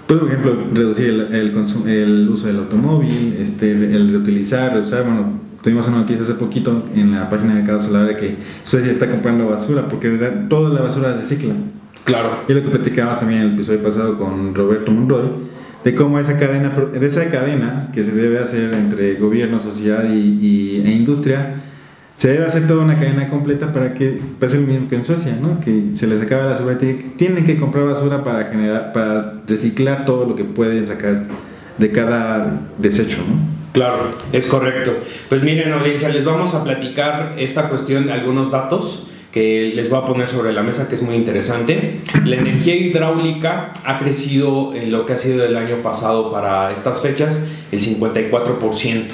por 0.07 0.27
ejemplo, 0.27 0.67
reducir 0.71 1.09
el, 1.09 1.21
el, 1.33 1.65
el, 1.87 2.29
uso 2.29 2.45
del 2.45 2.59
automóvil, 2.59 3.37
este, 3.39 3.71
el, 3.71 4.11
reutilizar, 4.11 4.73
reusar, 4.73 5.03
bueno, 5.03 5.44
Tuvimos 5.65 5.87
una 5.87 5.97
noticia 5.97 6.21
hace 6.21 6.35
poquito 6.35 6.85
en 6.93 7.13
la 7.13 7.27
página 7.27 7.55
de 7.55 7.61
Mercado 7.61 7.79
Solar 7.79 8.05
de 8.05 8.15
que 8.15 8.35
usted 8.63 8.85
ya 8.85 8.91
está 8.91 9.09
comprando 9.09 9.47
basura 9.47 9.87
porque 9.87 10.11
toda 10.47 10.69
la 10.69 10.81
basura 10.81 11.15
recicla. 11.15 11.55
Claro. 12.03 12.41
Y 12.47 12.53
lo 12.53 12.61
que 12.61 12.69
platicábamos 12.69 13.19
también 13.19 13.41
en 13.41 13.47
el 13.47 13.53
episodio 13.55 13.81
pasado 13.81 14.15
con 14.19 14.53
Roberto 14.53 14.91
Monroy, 14.91 15.31
de 15.83 15.95
cómo 15.95 16.19
esa 16.19 16.37
cadena, 16.37 16.69
de 16.69 17.07
esa 17.07 17.31
cadena 17.31 17.89
que 17.91 18.03
se 18.03 18.11
debe 18.11 18.37
hacer 18.37 18.75
entre 18.75 19.15
gobierno, 19.15 19.59
sociedad 19.59 20.03
y, 20.07 20.83
e 20.85 20.91
industria, 20.91 21.55
se 22.15 22.27
debe 22.27 22.45
hacer 22.45 22.67
toda 22.67 22.83
una 22.83 22.99
cadena 22.99 23.27
completa 23.27 23.73
para 23.73 23.95
que 23.95 24.21
pase 24.39 24.61
lo 24.61 24.67
mismo 24.67 24.87
que 24.87 24.97
en 24.97 25.03
Suecia, 25.03 25.35
¿no? 25.41 25.59
Que 25.61 25.95
se 25.95 26.05
les 26.05 26.21
acaba 26.21 26.43
la 26.43 26.51
basura 26.51 26.77
y 26.79 27.13
tienen 27.17 27.43
que 27.43 27.57
comprar 27.57 27.85
basura 27.85 28.23
para 28.23 28.45
generar, 28.45 28.93
para 28.93 29.41
reciclar 29.47 30.05
todo 30.05 30.27
lo 30.27 30.35
que 30.35 30.43
pueden 30.43 30.85
sacar 30.85 31.23
de 31.79 31.91
cada 31.91 32.61
desecho, 32.77 33.17
¿no? 33.27 33.54
Claro, 33.75 34.09
es 34.31 34.45
correcto. 34.45 34.93
Pues 35.27 35.43
miren, 35.43 35.73
audiencia, 35.73 36.07
les 36.07 36.23
vamos 36.23 36.53
a 36.53 36.63
platicar 36.63 37.33
esta 37.37 37.67
cuestión 37.67 38.07
de 38.07 38.13
algunos 38.13 38.49
datos 38.49 39.07
que 39.33 39.73
les 39.75 39.89
voy 39.89 39.99
a 39.99 40.05
poner 40.05 40.29
sobre 40.29 40.53
la 40.53 40.63
mesa 40.63 40.87
que 40.87 40.95
es 40.95 41.01
muy 41.01 41.15
interesante. 41.15 41.99
La 42.23 42.37
energía 42.37 42.73
hidráulica 42.73 43.73
ha 43.83 43.99
crecido 43.99 44.73
en 44.73 44.93
lo 44.93 45.05
que 45.05 45.11
ha 45.11 45.17
sido 45.17 45.43
el 45.43 45.57
año 45.57 45.81
pasado 45.81 46.31
para 46.31 46.71
estas 46.71 47.01
fechas 47.01 47.45
el 47.73 47.81
54%. 47.81 49.07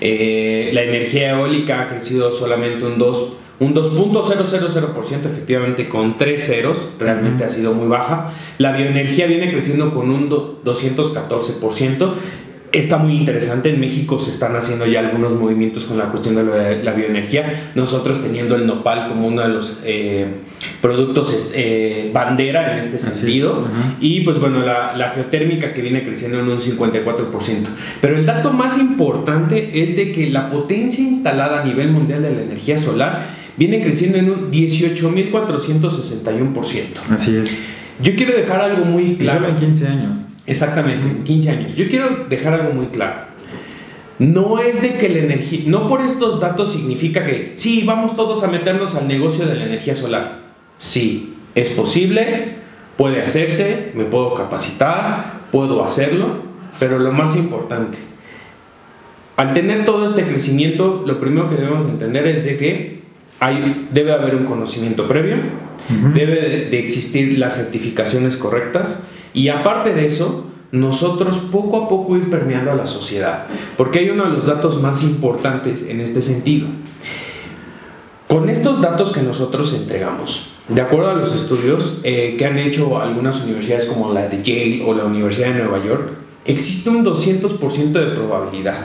Eh, 0.00 0.70
la 0.74 0.82
energía 0.82 1.30
eólica 1.30 1.82
ha 1.82 1.88
crecido 1.88 2.32
solamente 2.32 2.84
un 2.84 2.98
2 2.98 3.36
un 3.62 3.74
2.000%, 3.74 5.26
efectivamente 5.26 5.88
con 5.88 6.18
tres 6.18 6.46
ceros, 6.46 6.76
realmente 6.98 7.44
ha 7.44 7.48
sido 7.48 7.72
muy 7.74 7.86
baja. 7.86 8.32
La 8.58 8.72
bioenergía 8.72 9.26
viene 9.26 9.50
creciendo 9.52 9.94
con 9.94 10.10
un 10.10 10.28
214%, 10.28 12.12
Está 12.72 12.96
muy 12.96 13.12
interesante, 13.12 13.68
en 13.68 13.78
México 13.80 14.18
se 14.18 14.30
están 14.30 14.56
haciendo 14.56 14.86
ya 14.86 15.00
algunos 15.00 15.32
movimientos 15.32 15.84
con 15.84 15.98
la 15.98 16.06
cuestión 16.06 16.36
de 16.36 16.82
la, 16.82 16.92
bioenergía, 16.94 17.72
nosotros 17.74 18.22
teniendo 18.22 18.56
el 18.56 18.66
nopal 18.66 19.08
como 19.08 19.26
uno 19.26 19.42
de 19.42 19.48
los 19.48 19.80
eh, 19.84 20.26
productos 20.80 21.52
eh, 21.54 22.10
bandera 22.14 22.72
en 22.72 22.78
este 22.78 22.96
sentido, 22.96 23.68
y 24.00 24.22
pues 24.22 24.40
bueno, 24.40 24.60
la, 24.60 24.96
la, 24.96 25.10
geotérmica 25.10 25.74
que 25.74 25.82
viene 25.82 26.02
creciendo 26.02 26.40
en 26.40 26.48
un 26.48 26.60
54%. 26.60 27.66
Pero 28.00 28.16
el 28.16 28.24
dato 28.24 28.52
más 28.52 28.78
importante 28.78 29.82
es 29.82 29.94
de 29.94 30.12
que 30.12 30.30
la 30.30 30.48
potencia 30.48 31.04
instalada 31.04 31.60
a 31.60 31.64
nivel 31.64 31.92
mundial 31.92 32.22
de 32.22 32.30
la 32.30 32.40
energía 32.40 32.78
solar 32.78 33.26
viene 33.58 33.82
creciendo 33.82 34.16
en 34.16 34.30
un 34.30 34.50
18.461%. 34.50 36.84
Así 37.10 37.36
es. 37.36 37.60
Yo 38.02 38.16
quiero 38.16 38.34
dejar 38.34 38.62
algo 38.62 38.84
muy 38.84 39.16
claro. 39.16 39.40
Y 39.40 39.42
solo 39.42 39.52
en 39.52 39.56
15 39.56 39.88
años. 39.88 40.21
Exactamente, 40.46 41.06
en 41.06 41.24
15 41.24 41.50
años. 41.50 41.74
Yo 41.74 41.88
quiero 41.88 42.26
dejar 42.28 42.54
algo 42.54 42.72
muy 42.72 42.86
claro. 42.86 43.32
No 44.18 44.60
es 44.60 44.82
de 44.82 44.98
que 44.98 45.08
la 45.08 45.18
energía, 45.18 45.62
no 45.66 45.88
por 45.88 46.02
estos 46.02 46.40
datos 46.40 46.72
significa 46.72 47.24
que 47.24 47.52
sí, 47.56 47.82
vamos 47.84 48.14
todos 48.14 48.42
a 48.44 48.48
meternos 48.48 48.94
al 48.94 49.08
negocio 49.08 49.46
de 49.46 49.54
la 49.54 49.64
energía 49.64 49.94
solar. 49.94 50.42
Sí, 50.78 51.34
es 51.54 51.70
posible 51.70 52.62
Puede 52.96 53.22
hacerse, 53.22 53.92
me 53.94 54.04
puedo 54.04 54.34
capacitar, 54.34 55.40
puedo 55.50 55.84
hacerlo, 55.84 56.42
pero 56.78 56.98
lo 56.98 57.12
más 57.12 57.36
importante, 57.36 57.96
al 59.36 59.54
tener 59.54 59.84
todo 59.84 60.04
este 60.04 60.24
crecimiento, 60.24 61.02
lo 61.06 61.18
primero 61.18 61.48
que 61.48 61.56
debemos 61.56 61.88
entender 61.88 62.26
es 62.26 62.44
de 62.44 62.56
que 62.58 63.02
hay, 63.40 63.88
debe 63.90 64.12
haber 64.12 64.36
un 64.36 64.44
conocimiento 64.44 65.08
previo, 65.08 65.36
debe 66.14 66.68
de 66.70 66.78
existir 66.78 67.38
las 67.38 67.56
certificaciones 67.56 68.36
correctas 68.36 69.08
y 69.34 69.48
aparte 69.48 69.94
de 69.94 70.06
eso, 70.06 70.46
nosotros 70.72 71.38
poco 71.50 71.84
a 71.84 71.88
poco 71.88 72.16
ir 72.16 72.30
permeando 72.30 72.70
a 72.70 72.74
la 72.74 72.86
sociedad, 72.86 73.46
porque 73.76 74.00
hay 74.00 74.10
uno 74.10 74.24
de 74.24 74.30
los 74.30 74.46
datos 74.46 74.80
más 74.80 75.02
importantes 75.02 75.84
en 75.86 76.00
este 76.00 76.22
sentido. 76.22 76.66
Con 78.26 78.48
estos 78.48 78.80
datos 78.80 79.12
que 79.12 79.20
nosotros 79.20 79.74
entregamos, 79.74 80.52
de 80.68 80.80
acuerdo 80.80 81.10
a 81.10 81.14
los 81.14 81.34
estudios 81.34 82.00
eh, 82.04 82.36
que 82.38 82.46
han 82.46 82.58
hecho 82.58 82.98
algunas 83.00 83.42
universidades 83.44 83.86
como 83.86 84.12
la 84.14 84.28
de 84.28 84.42
Yale 84.42 84.82
o 84.86 84.94
la 84.94 85.04
Universidad 85.04 85.48
de 85.48 85.62
Nueva 85.62 85.84
York, 85.84 86.12
existe 86.46 86.88
un 86.88 87.04
200% 87.04 87.92
de 87.92 88.06
probabilidad 88.14 88.78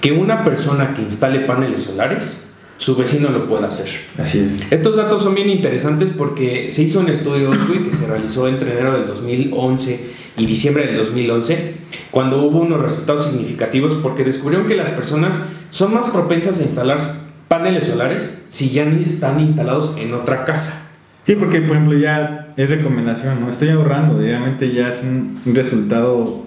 que 0.00 0.10
una 0.10 0.42
persona 0.42 0.94
que 0.94 1.02
instale 1.02 1.40
paneles 1.40 1.82
solares 1.82 2.41
su 2.82 2.96
vecino 2.96 3.30
lo 3.30 3.46
pueda 3.46 3.68
hacer. 3.68 3.88
Así 4.18 4.40
es. 4.40 4.66
Estos 4.72 4.96
datos 4.96 5.22
son 5.22 5.36
bien 5.36 5.48
interesantes 5.48 6.10
porque 6.10 6.68
se 6.68 6.82
hizo 6.82 6.98
un 6.98 7.08
estudio 7.08 7.48
que 7.50 7.96
se 7.96 8.08
realizó 8.08 8.48
entre 8.48 8.72
enero 8.72 8.94
del 8.94 9.06
2011 9.06 10.10
y 10.36 10.46
diciembre 10.46 10.88
del 10.88 10.96
2011, 10.96 11.74
cuando 12.10 12.42
hubo 12.42 12.58
unos 12.58 12.82
resultados 12.82 13.26
significativos 13.26 13.94
porque 14.02 14.24
descubrieron 14.24 14.66
que 14.66 14.74
las 14.74 14.90
personas 14.90 15.40
son 15.70 15.94
más 15.94 16.10
propensas 16.10 16.58
a 16.58 16.62
instalar 16.62 16.98
paneles 17.46 17.84
solares 17.84 18.46
si 18.48 18.70
ya 18.70 18.82
están 18.82 19.38
instalados 19.38 19.94
en 19.96 20.12
otra 20.14 20.44
casa. 20.44 20.90
Sí, 21.22 21.36
porque 21.36 21.60
por 21.60 21.76
ejemplo 21.76 21.96
ya 21.96 22.52
es 22.56 22.68
recomendación, 22.68 23.42
¿no? 23.42 23.48
Estoy 23.48 23.68
ahorrando, 23.68 24.16
obviamente 24.16 24.72
ya 24.72 24.88
es 24.88 25.02
un, 25.04 25.40
resultado 25.54 26.42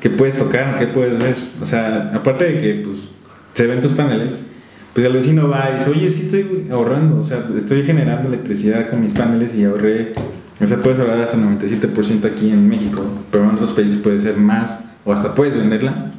que 0.00 0.10
puedes 0.10 0.36
tocar, 0.36 0.76
que 0.80 0.88
puedes 0.88 1.16
ver. 1.16 1.36
O 1.62 1.66
sea, 1.66 2.10
aparte 2.12 2.46
de 2.46 2.58
que 2.60 2.82
pues, 2.84 3.10
se 3.54 3.68
ven 3.68 3.80
tus 3.80 3.92
paneles, 3.92 4.49
pues 4.94 5.06
el 5.06 5.12
vecino 5.12 5.48
va 5.48 5.70
y 5.70 5.78
dice, 5.78 5.90
oye, 5.90 6.10
sí 6.10 6.22
estoy 6.22 6.66
ahorrando, 6.70 7.18
o 7.18 7.22
sea, 7.22 7.46
estoy 7.56 7.82
generando 7.84 8.28
electricidad 8.28 8.90
con 8.90 9.00
mis 9.00 9.12
paneles 9.12 9.54
y 9.54 9.64
ahorré, 9.64 10.12
o 10.60 10.66
sea, 10.66 10.78
puedes 10.78 10.98
ahorrar 10.98 11.20
hasta 11.20 11.36
97% 11.36 12.24
aquí 12.24 12.50
en 12.50 12.68
México, 12.68 13.02
pero 13.30 13.44
en 13.44 13.50
otros 13.50 13.72
países 13.72 13.96
puede 13.98 14.20
ser 14.20 14.36
más 14.36 14.90
o 15.04 15.12
hasta 15.12 15.34
puedes 15.34 15.56
venderla. 15.56 16.12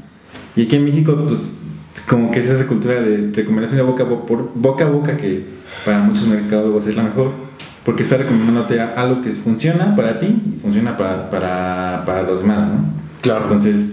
Y 0.55 0.63
aquí 0.63 0.75
en 0.75 0.85
México, 0.85 1.15
pues 1.27 1.57
como 2.07 2.31
que 2.31 2.39
es 2.39 2.49
esa 2.49 2.67
cultura 2.67 2.95
de 2.95 3.31
recomendación 3.33 3.77
de 3.77 3.83
boca 3.83 4.03
a 4.03 4.05
boca, 4.05 4.25
por, 4.25 4.51
boca, 4.55 4.85
a 4.85 4.89
boca 4.89 5.17
que 5.17 5.45
para 5.85 5.99
muchos 5.99 6.27
mercadólogos 6.27 6.87
es 6.87 6.95
la 6.95 7.03
mejor, 7.03 7.31
porque 7.85 8.03
está 8.03 8.17
recomendándote 8.17 8.79
algo 8.79 9.21
que 9.21 9.31
funciona 9.31 9.95
para 9.95 10.19
ti 10.19 10.53
y 10.55 10.59
funciona 10.59 10.97
para, 10.97 11.29
para, 11.29 12.03
para 12.05 12.23
los 12.23 12.41
demás, 12.41 12.67
¿no? 12.67 12.85
Claro. 13.21 13.43
Entonces, 13.43 13.90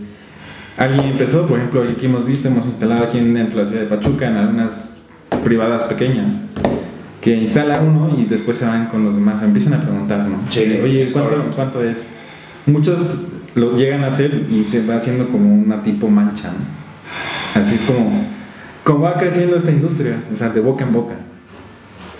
Alguien 0.79 1.07
empezó, 1.07 1.45
por 1.49 1.59
ejemplo, 1.59 1.83
aquí 1.83 2.07
hemos 2.07 2.25
visto, 2.25 2.47
hemos 2.47 2.65
instalado 2.67 3.03
aquí 3.03 3.19
dentro 3.19 3.59
de 3.59 3.65
la 3.65 3.69
ciudad 3.69 3.83
de 3.83 3.89
Pachuca, 3.89 4.29
en 4.29 4.37
algunas 4.37 4.97
privadas 5.43 5.83
pequeñas, 5.83 6.37
que 7.21 7.35
instala 7.35 7.81
uno 7.81 8.17
y 8.17 8.27
después 8.27 8.59
se 8.59 8.65
van 8.65 8.87
con 8.87 9.05
los 9.05 9.17
demás, 9.17 9.43
empiezan 9.43 9.75
a 9.75 9.81
preguntar, 9.83 10.21
¿no? 10.21 10.39
Oye, 10.85 11.09
¿cuánto, 11.13 11.51
¿cuánto, 11.57 11.83
es? 11.83 12.07
Muchos 12.67 13.27
lo 13.57 13.77
llegan 13.77 14.05
a 14.05 14.07
hacer 14.07 14.47
y 14.49 14.63
se 14.63 14.87
va 14.87 14.97
haciendo 14.97 15.29
como 15.31 15.53
una 15.53 15.83
tipo 15.83 16.09
mancha, 16.09 16.53
¿no? 16.53 17.61
Así 17.61 17.75
es 17.75 17.81
como, 17.81 18.25
como 18.85 19.01
va 19.01 19.17
creciendo 19.17 19.57
esta 19.57 19.73
industria, 19.73 20.23
o 20.33 20.37
sea, 20.37 20.51
de 20.51 20.61
boca 20.61 20.85
en 20.85 20.93
boca. 20.93 21.15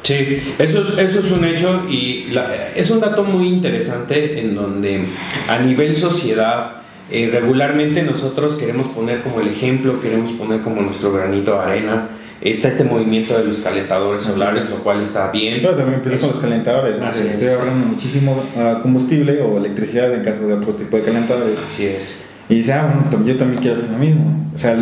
Sí, 0.03 0.39
eso 0.59 0.83
es, 0.83 0.99
eso 0.99 1.21
es 1.21 1.31
un 1.31 1.45
hecho 1.45 1.87
y 1.89 2.35
es 2.75 2.91
un 2.91 2.99
dato 2.99 3.23
muy 3.23 3.47
interesante 3.47 4.41
en 4.41 4.57
donde 4.57 5.05
a 5.47 5.59
nivel 5.61 5.95
sociedad 5.95 6.79
eh, 7.11 7.31
regularmente 7.33 8.03
nosotros 8.03 8.57
queremos 8.57 8.89
poner 8.89 9.23
como 9.23 9.41
el 9.41 9.49
ejemplo, 9.49 10.01
queremos 10.01 10.33
poner 10.33 10.61
como 10.61 10.83
nuestro 10.83 11.13
granito 11.13 11.53
de 11.53 11.59
arena. 11.59 12.09
Está 12.41 12.69
este 12.69 12.85
movimiento 12.85 13.37
de 13.37 13.45
los 13.45 13.57
calentadores 13.59 14.23
solares, 14.23 14.71
lo 14.71 14.77
cual 14.77 15.03
está 15.03 15.33
bien. 15.33 15.59
Pero 15.61 15.75
también 15.75 15.95
empezó 15.95 16.21
con 16.21 16.29
los 16.29 16.39
calentadores, 16.39 16.99
¿no? 16.99 17.11
estoy 17.11 17.49
ahorrando 17.49 17.87
muchísimo 17.87 18.45
ah, 18.57 18.79
combustible 18.81 19.41
o 19.43 19.59
electricidad 19.59 20.15
en 20.15 20.23
caso 20.23 20.47
de 20.47 20.55
otro 20.55 20.73
tipo 20.75 20.97
de 20.97 21.03
calentadores. 21.03 21.59
Así 21.67 21.87
es. 21.87 22.23
Y 22.49 22.57
dice, 22.57 22.75
ah, 22.75 23.07
bueno, 23.11 23.27
yo 23.27 23.37
también 23.37 23.61
quiero 23.61 23.77
hacer 23.77 23.91
lo 23.91 23.99
mismo. 23.99 24.51
O 24.55 24.59
sea, 24.59 24.79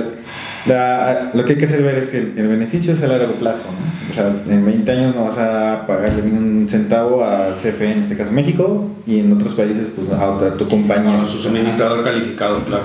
lo 0.66 1.44
que 1.44 1.52
hay 1.52 1.58
que 1.58 1.64
hacer 1.64 1.82
ver 1.82 1.96
es 1.96 2.08
que 2.08 2.18
el 2.18 2.48
beneficio 2.48 2.92
es 2.92 3.02
a 3.02 3.06
largo 3.06 3.34
plazo. 3.34 3.68
¿no? 3.70 4.10
O 4.10 4.14
sea, 4.14 4.32
en 4.48 4.64
20 4.64 4.92
años 4.92 5.14
no 5.14 5.24
vas 5.24 5.38
a 5.38 5.86
pagarle 5.86 6.22
ni 6.22 6.36
un 6.36 6.68
centavo 6.68 7.24
a 7.24 7.52
CFE, 7.52 7.92
en 7.92 7.98
este 8.00 8.16
caso 8.16 8.32
México, 8.32 8.90
y 9.06 9.20
en 9.20 9.32
otros 9.32 9.54
países 9.54 9.88
pues 9.94 10.08
a, 10.10 10.56
tu 10.56 10.68
compañía. 10.68 11.20
A 11.20 11.24
su 11.24 11.38
suministrador 11.38 12.02
calificado, 12.02 12.64
claro. 12.64 12.84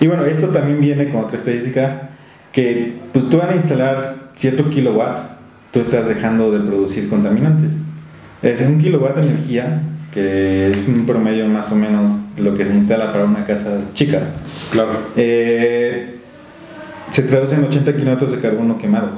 Y 0.00 0.06
bueno, 0.06 0.24
esto 0.26 0.48
también 0.48 0.80
viene 0.80 1.08
con 1.08 1.24
otra 1.24 1.38
estadística, 1.38 2.10
que 2.52 2.94
pues 3.12 3.28
tú 3.28 3.38
van 3.38 3.50
a 3.50 3.54
instalar 3.54 4.30
cierto 4.36 4.68
kilowatt, 4.68 5.18
tú 5.72 5.80
estás 5.80 6.08
dejando 6.08 6.50
de 6.50 6.60
producir 6.60 7.08
contaminantes. 7.08 7.78
Es 8.42 8.60
un 8.60 8.78
kilowatt 8.78 9.16
de 9.16 9.22
energía, 9.22 9.82
que 10.12 10.70
es 10.70 10.86
un 10.88 11.06
promedio 11.06 11.46
más 11.46 11.72
o 11.72 11.76
menos 11.76 12.10
lo 12.38 12.54
que 12.54 12.66
se 12.66 12.74
instala 12.74 13.12
para 13.12 13.24
una 13.24 13.44
casa 13.44 13.78
chica. 13.94 14.20
Claro. 14.70 14.90
Eh, 15.16 16.15
se 17.10 17.22
traduce 17.22 17.54
en 17.54 17.64
80 17.64 17.96
kilómetros 17.96 18.32
de 18.32 18.38
carbono 18.38 18.78
quemado. 18.78 19.10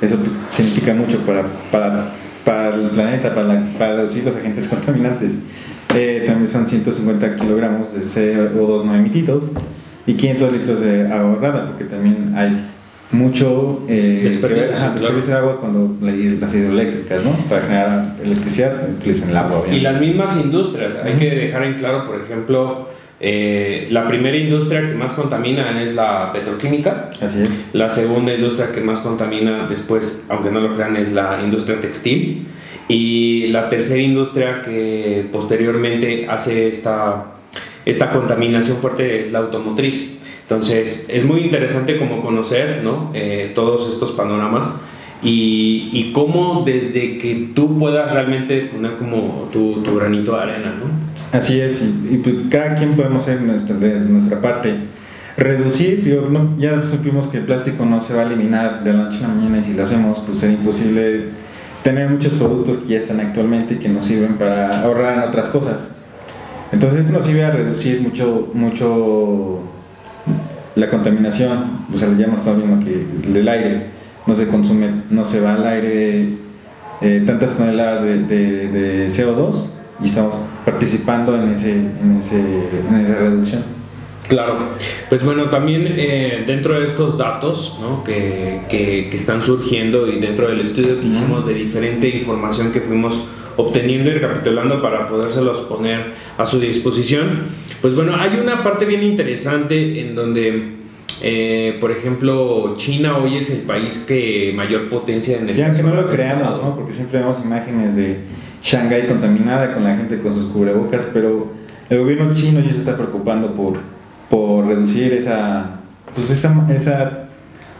Eso 0.00 0.16
significa 0.52 0.94
mucho 0.94 1.18
para, 1.20 1.44
para, 1.70 2.12
para 2.44 2.74
el 2.74 2.90
planeta, 2.90 3.34
para, 3.34 3.62
para 3.78 3.96
reducir 3.96 4.24
los 4.24 4.36
agentes 4.36 4.68
contaminantes. 4.68 5.32
Eh, 5.94 6.24
también 6.26 6.48
son 6.48 6.66
150 6.66 7.36
kilogramos 7.36 7.94
de 7.94 8.00
CO2 8.00 8.84
no 8.84 8.94
emitidos 8.94 9.50
y 10.06 10.14
500 10.14 10.52
litros 10.52 10.80
de 10.80 11.06
agua 11.06 11.32
ahorrada, 11.32 11.66
porque 11.66 11.84
también 11.84 12.34
hay 12.36 12.66
mucho 13.12 13.82
eh, 13.88 14.22
desperdicio, 14.24 15.32
de 15.32 15.34
agua 15.34 15.60
con 15.60 15.98
las 16.02 16.54
hidroeléctricas, 16.54 17.24
¿no? 17.24 17.30
Para 17.48 17.62
generar 17.62 18.16
electricidad 18.22 18.88
utilizan 18.90 19.30
el 19.30 19.36
agua. 19.36 19.64
Y 19.70 19.80
las 19.80 20.00
mismas 20.00 20.36
industrias, 20.36 20.94
hay 21.04 21.14
que 21.14 21.30
dejar 21.30 21.62
en 21.64 21.74
claro, 21.74 22.04
por 22.04 22.20
ejemplo, 22.20 22.88
eh, 23.18 23.88
la 23.90 24.06
primera 24.06 24.36
industria 24.36 24.86
que 24.86 24.94
más 24.94 25.12
contamina 25.14 25.82
es 25.82 25.94
la 25.94 26.32
petroquímica. 26.32 27.10
Así 27.20 27.42
es. 27.42 27.70
La 27.72 27.88
segunda 27.88 28.34
industria 28.34 28.72
que 28.72 28.80
más 28.80 29.00
contamina 29.00 29.66
después, 29.68 30.26
aunque 30.28 30.50
no 30.50 30.60
lo 30.60 30.74
crean, 30.74 30.96
es 30.96 31.12
la 31.12 31.40
industria 31.42 31.80
textil. 31.80 32.46
Y 32.88 33.48
la 33.48 33.68
tercera 33.68 34.00
industria 34.00 34.62
que 34.62 35.26
posteriormente 35.32 36.26
hace 36.28 36.68
esta, 36.68 37.26
esta 37.84 38.12
contaminación 38.12 38.76
fuerte 38.78 39.20
es 39.20 39.32
la 39.32 39.40
automotriz. 39.40 40.18
Entonces 40.42 41.06
es 41.08 41.24
muy 41.24 41.40
interesante 41.40 41.98
como 41.98 42.22
conocer 42.22 42.82
¿no? 42.84 43.10
Eh, 43.14 43.50
todos 43.56 43.92
estos 43.92 44.12
panoramas 44.12 44.80
y, 45.28 46.10
cómo 46.12 46.62
desde 46.64 47.18
que 47.18 47.50
tú 47.54 47.76
puedas 47.78 48.12
realmente 48.12 48.60
poner 48.66 48.96
como 48.96 49.48
tu, 49.52 49.82
granito 49.96 50.36
de 50.36 50.42
arena, 50.42 50.74
¿no? 50.78 51.36
Así 51.36 51.60
es, 51.60 51.82
y, 51.82 52.18
pues 52.18 52.34
cada 52.48 52.74
quien 52.76 52.92
podemos 52.94 53.22
hacer 53.22 53.40
nuestra, 53.42 53.76
de 53.76 54.00
nuestra 54.00 54.40
parte. 54.40 54.74
Reducir, 55.36 56.02
yo, 56.02 56.30
no, 56.30 56.56
ya 56.58 56.82
supimos 56.82 57.26
que 57.28 57.38
el 57.38 57.44
plástico 57.44 57.84
no 57.84 58.00
se 58.00 58.14
va 58.14 58.22
a 58.22 58.26
eliminar 58.26 58.84
de 58.84 58.92
la 58.92 59.04
noche 59.04 59.18
a 59.24 59.28
la 59.28 59.34
mañana 59.34 59.58
y 59.58 59.64
si 59.64 59.74
lo 59.74 59.82
hacemos 59.82 60.20
pues 60.20 60.38
sería 60.38 60.56
imposible 60.56 61.24
tener 61.82 62.08
muchos 62.08 62.32
productos 62.32 62.78
que 62.78 62.94
ya 62.94 62.98
están 62.98 63.20
actualmente 63.20 63.74
y 63.74 63.76
que 63.76 63.90
nos 63.90 64.06
sirven 64.06 64.36
para 64.38 64.82
ahorrar 64.82 65.18
en 65.18 65.28
otras 65.28 65.50
cosas. 65.50 65.94
Entonces 66.72 67.00
esto 67.00 67.12
nos 67.12 67.26
sirve 67.26 67.44
a 67.44 67.50
reducir 67.50 68.00
mucho, 68.00 68.50
mucho 68.54 69.60
la 70.74 70.88
contaminación, 70.88 71.64
o 71.92 71.98
sea, 71.98 72.08
ya 72.16 72.24
hemos 72.26 72.40
estado 72.40 72.56
viendo 72.56 72.84
que 72.84 73.06
del 73.30 73.48
aire 73.48 73.95
no 74.26 74.34
se 74.34 74.48
consume, 74.48 74.90
no 75.10 75.24
se 75.24 75.40
va 75.40 75.54
al 75.54 75.66
aire 75.66 76.28
eh, 77.00 77.22
tantas 77.26 77.56
toneladas 77.56 78.02
de, 78.04 78.18
de, 78.24 79.06
CO2 79.08 79.70
y 80.02 80.06
estamos 80.06 80.40
participando 80.64 81.36
en, 81.36 81.50
ese, 81.50 81.72
en, 81.72 82.16
ese, 82.18 82.38
en 82.38 82.96
esa 82.96 83.16
reducción. 83.16 83.62
Claro, 84.28 84.56
pues 85.08 85.22
bueno, 85.22 85.50
también 85.50 85.86
eh, 85.86 86.42
dentro 86.46 86.74
de 86.74 86.84
estos 86.84 87.16
datos 87.16 87.78
¿no? 87.80 88.02
que, 88.02 88.62
que, 88.68 89.08
que, 89.08 89.16
están 89.16 89.40
surgiendo 89.40 90.08
y 90.08 90.18
dentro 90.18 90.48
del 90.48 90.60
estudio 90.60 91.00
que 91.00 91.06
hicimos 91.06 91.46
de 91.46 91.54
diferente 91.54 92.08
información 92.08 92.72
que 92.72 92.80
fuimos 92.80 93.28
obteniendo 93.56 94.10
y 94.10 94.14
recapitulando 94.14 94.82
para 94.82 95.06
podérselos 95.06 95.60
poner 95.60 96.12
a 96.36 96.44
su 96.44 96.58
disposición, 96.58 97.42
pues 97.80 97.94
bueno, 97.94 98.16
hay 98.18 98.38
una 98.40 98.64
parte 98.64 98.84
bien 98.84 99.02
interesante 99.02 100.00
en 100.00 100.14
donde 100.14 100.76
eh, 101.22 101.76
por 101.80 101.90
ejemplo, 101.90 102.74
China 102.76 103.18
hoy 103.18 103.36
es 103.36 103.50
el 103.50 103.60
país 103.60 104.04
que 104.06 104.52
mayor 104.54 104.88
potencia 104.88 105.36
de 105.36 105.42
energía. 105.42 105.72
Sí, 105.72 105.80
aunque 105.80 105.96
no 105.96 106.02
lo 106.02 106.10
creamos, 106.10 106.62
¿no? 106.62 106.74
Porque 106.74 106.92
siempre 106.92 107.20
vemos 107.20 107.38
imágenes 107.44 107.96
de 107.96 108.20
Shanghái 108.62 109.06
contaminada 109.06 109.74
con 109.74 109.84
la 109.84 109.96
gente 109.96 110.18
con 110.20 110.32
sus 110.32 110.46
cubrebocas, 110.46 111.06
pero 111.12 111.52
el 111.88 111.98
gobierno 111.98 112.34
chino 112.34 112.60
ya 112.60 112.72
se 112.72 112.78
está 112.78 112.96
preocupando 112.96 113.54
por, 113.54 113.74
por 114.28 114.66
reducir 114.66 115.12
esa, 115.12 115.80
pues 116.14 116.30
esa, 116.30 116.66
esa, 116.68 117.28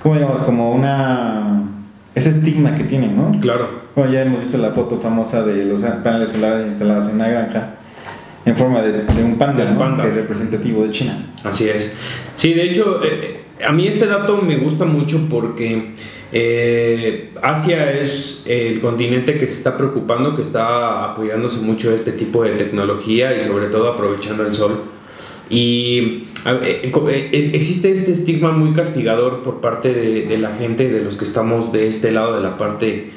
¿cómo 0.03 0.15
llamamos? 0.15 0.41
Como 0.43 0.73
una 0.73 1.65
ese 2.15 2.31
estigma 2.31 2.75
que 2.75 2.85
tienen, 2.85 3.15
¿no? 3.17 3.39
Claro. 3.41 3.69
Bueno, 3.95 4.13
ya 4.13 4.23
hemos 4.23 4.41
visto 4.41 4.57
la 4.57 4.71
foto 4.71 4.99
famosa 4.99 5.43
de 5.43 5.67
los 5.67 5.83
paneles 5.83 6.31
solares 6.31 6.67
instalados 6.67 7.09
en 7.09 7.17
una 7.17 7.29
granja 7.29 7.76
en 8.47 8.57
forma 8.57 8.81
de, 8.81 9.23
un 9.23 9.37
panda, 9.37 9.65
¿no? 9.65 10.03
Que 10.03 10.09
es 10.09 10.15
representativo 10.15 10.85
de 10.85 10.91
China. 10.91 11.27
Así 11.45 11.69
es. 11.69 11.95
Sí, 12.35 12.55
de 12.55 12.63
hecho, 12.63 13.01
eh, 13.05 13.43
a 13.67 13.73
mí 13.73 13.87
este 13.87 14.07
dato 14.07 14.39
me 14.39 14.57
gusta 14.57 14.85
mucho 14.85 15.29
porque 15.29 15.93
eh, 16.33 17.31
Asia 17.43 17.93
es 17.93 18.43
el 18.47 18.81
continente 18.81 19.39
que 19.39 19.47
se 19.47 19.59
está 19.59 19.77
preocupando, 19.77 20.35
que 20.35 20.43
está 20.43 21.05
apoyándose 21.05 21.59
mucho 21.61 21.91
a 21.91 21.95
este 21.95 22.13
tipo 22.13 22.43
de 22.43 22.51
tecnología 22.51 23.37
y 23.37 23.41
sobre 23.41 23.67
todo 23.67 23.93
aprovechando 23.93 24.47
el 24.47 24.53
sol. 24.53 24.83
Y 25.49 26.25
eh, 26.45 26.93
eh, 26.93 27.51
existe 27.55 27.93
este 27.93 28.13
estigma 28.13 28.51
muy 28.51 28.73
castigador 28.73 29.43
por 29.43 29.61
parte 29.61 29.93
de, 29.93 30.39
la 30.39 30.55
gente, 30.55 30.89
de 30.89 31.03
los 31.03 31.17
que 31.17 31.25
estamos 31.25 31.73
de 31.73 31.87
este 31.87 32.11
lado 32.11 32.37
de 32.37 32.43
la 32.43 32.59
parte, 32.59 33.11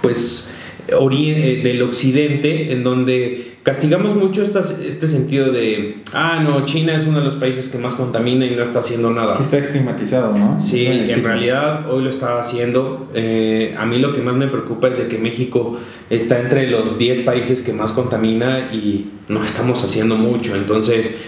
pues, 0.00 0.53
del 0.86 1.82
occidente, 1.82 2.72
en 2.72 2.84
donde 2.84 3.54
castigamos 3.62 4.14
mucho 4.14 4.42
este 4.42 5.06
sentido 5.06 5.50
de, 5.50 5.96
ah, 6.12 6.40
no, 6.44 6.66
China 6.66 6.94
es 6.94 7.06
uno 7.06 7.20
de 7.20 7.24
los 7.24 7.36
países 7.36 7.68
que 7.70 7.78
más 7.78 7.94
contamina 7.94 8.44
y 8.44 8.54
no 8.54 8.62
está 8.62 8.80
haciendo 8.80 9.10
nada. 9.10 9.38
está 9.40 9.58
estigmatizado, 9.58 10.36
¿no? 10.36 10.60
Sí, 10.60 10.86
en 10.86 11.24
realidad 11.24 11.90
hoy 11.90 12.04
lo 12.04 12.10
está 12.10 12.38
haciendo. 12.38 13.08
Eh, 13.14 13.74
a 13.78 13.86
mí 13.86 13.98
lo 13.98 14.12
que 14.12 14.20
más 14.20 14.34
me 14.34 14.48
preocupa 14.48 14.88
es 14.88 14.98
de 14.98 15.08
que 15.08 15.16
México 15.18 15.78
está 16.10 16.38
entre 16.38 16.68
los 16.68 16.98
10 16.98 17.20
países 17.20 17.62
que 17.62 17.72
más 17.72 17.92
contamina 17.92 18.70
y 18.70 19.10
no 19.28 19.42
estamos 19.42 19.82
haciendo 19.82 20.16
mucho. 20.16 20.54
Entonces, 20.54 21.18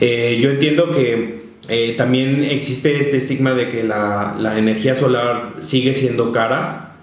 eh, 0.00 0.38
yo 0.40 0.50
entiendo 0.50 0.90
que 0.90 1.44
eh, 1.68 1.94
también 1.98 2.42
existe 2.44 2.98
este 2.98 3.18
estigma 3.18 3.52
de 3.52 3.68
que 3.68 3.84
la, 3.84 4.34
la 4.38 4.58
energía 4.58 4.94
solar 4.94 5.56
sigue 5.60 5.92
siendo 5.92 6.32
cara 6.32 6.93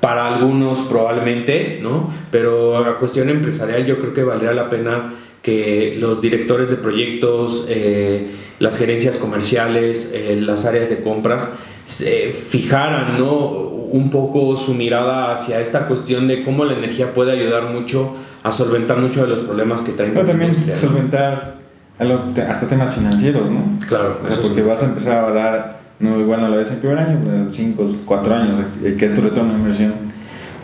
para 0.00 0.26
algunos 0.26 0.80
probablemente, 0.80 1.78
¿no? 1.82 2.10
Pero 2.30 2.76
a 2.78 2.98
cuestión 2.98 3.30
empresarial 3.30 3.84
yo 3.86 3.98
creo 3.98 4.14
que 4.14 4.22
valdría 4.22 4.52
la 4.52 4.70
pena 4.70 5.14
que 5.42 5.96
los 5.98 6.20
directores 6.20 6.68
de 6.68 6.76
proyectos, 6.76 7.66
eh, 7.68 8.32
las 8.58 8.78
gerencias 8.78 9.18
comerciales, 9.18 10.12
eh, 10.14 10.38
las 10.40 10.66
áreas 10.66 10.88
de 10.88 11.00
compras, 11.00 11.54
se 11.86 12.32
fijaran 12.32 13.18
¿no? 13.18 13.34
un 13.34 14.10
poco 14.10 14.56
su 14.56 14.74
mirada 14.74 15.32
hacia 15.32 15.60
esta 15.60 15.86
cuestión 15.88 16.28
de 16.28 16.44
cómo 16.44 16.64
la 16.64 16.74
energía 16.74 17.14
puede 17.14 17.32
ayudar 17.32 17.72
mucho 17.72 18.14
a 18.42 18.52
solventar 18.52 18.98
muchos 18.98 19.22
de 19.22 19.28
los 19.28 19.40
problemas 19.40 19.80
que 19.82 19.92
traen. 19.92 20.12
Pero 20.12 20.26
también 20.26 20.54
solventar 20.76 21.56
hasta 22.48 22.68
temas 22.68 22.94
financieros, 22.94 23.50
¿no? 23.50 23.78
Claro. 23.88 24.20
O 24.22 24.26
sea, 24.26 24.36
porque 24.40 24.62
vas 24.62 24.82
a 24.82 24.86
empezar 24.86 25.12
a 25.12 25.26
hablar 25.26 25.77
no, 26.00 26.20
igual 26.20 26.40
no 26.40 26.48
lo 26.48 26.56
ves 26.56 26.70
en 26.70 26.78
primer 26.78 26.98
año, 26.98 27.20
pues 27.24 27.54
5, 27.54 27.88
4 28.04 28.34
años, 28.34 28.66
que 28.98 29.06
es 29.06 29.14
tu 29.14 29.20
retorno 29.20 29.52
de 29.52 29.58
inversión, 29.58 29.94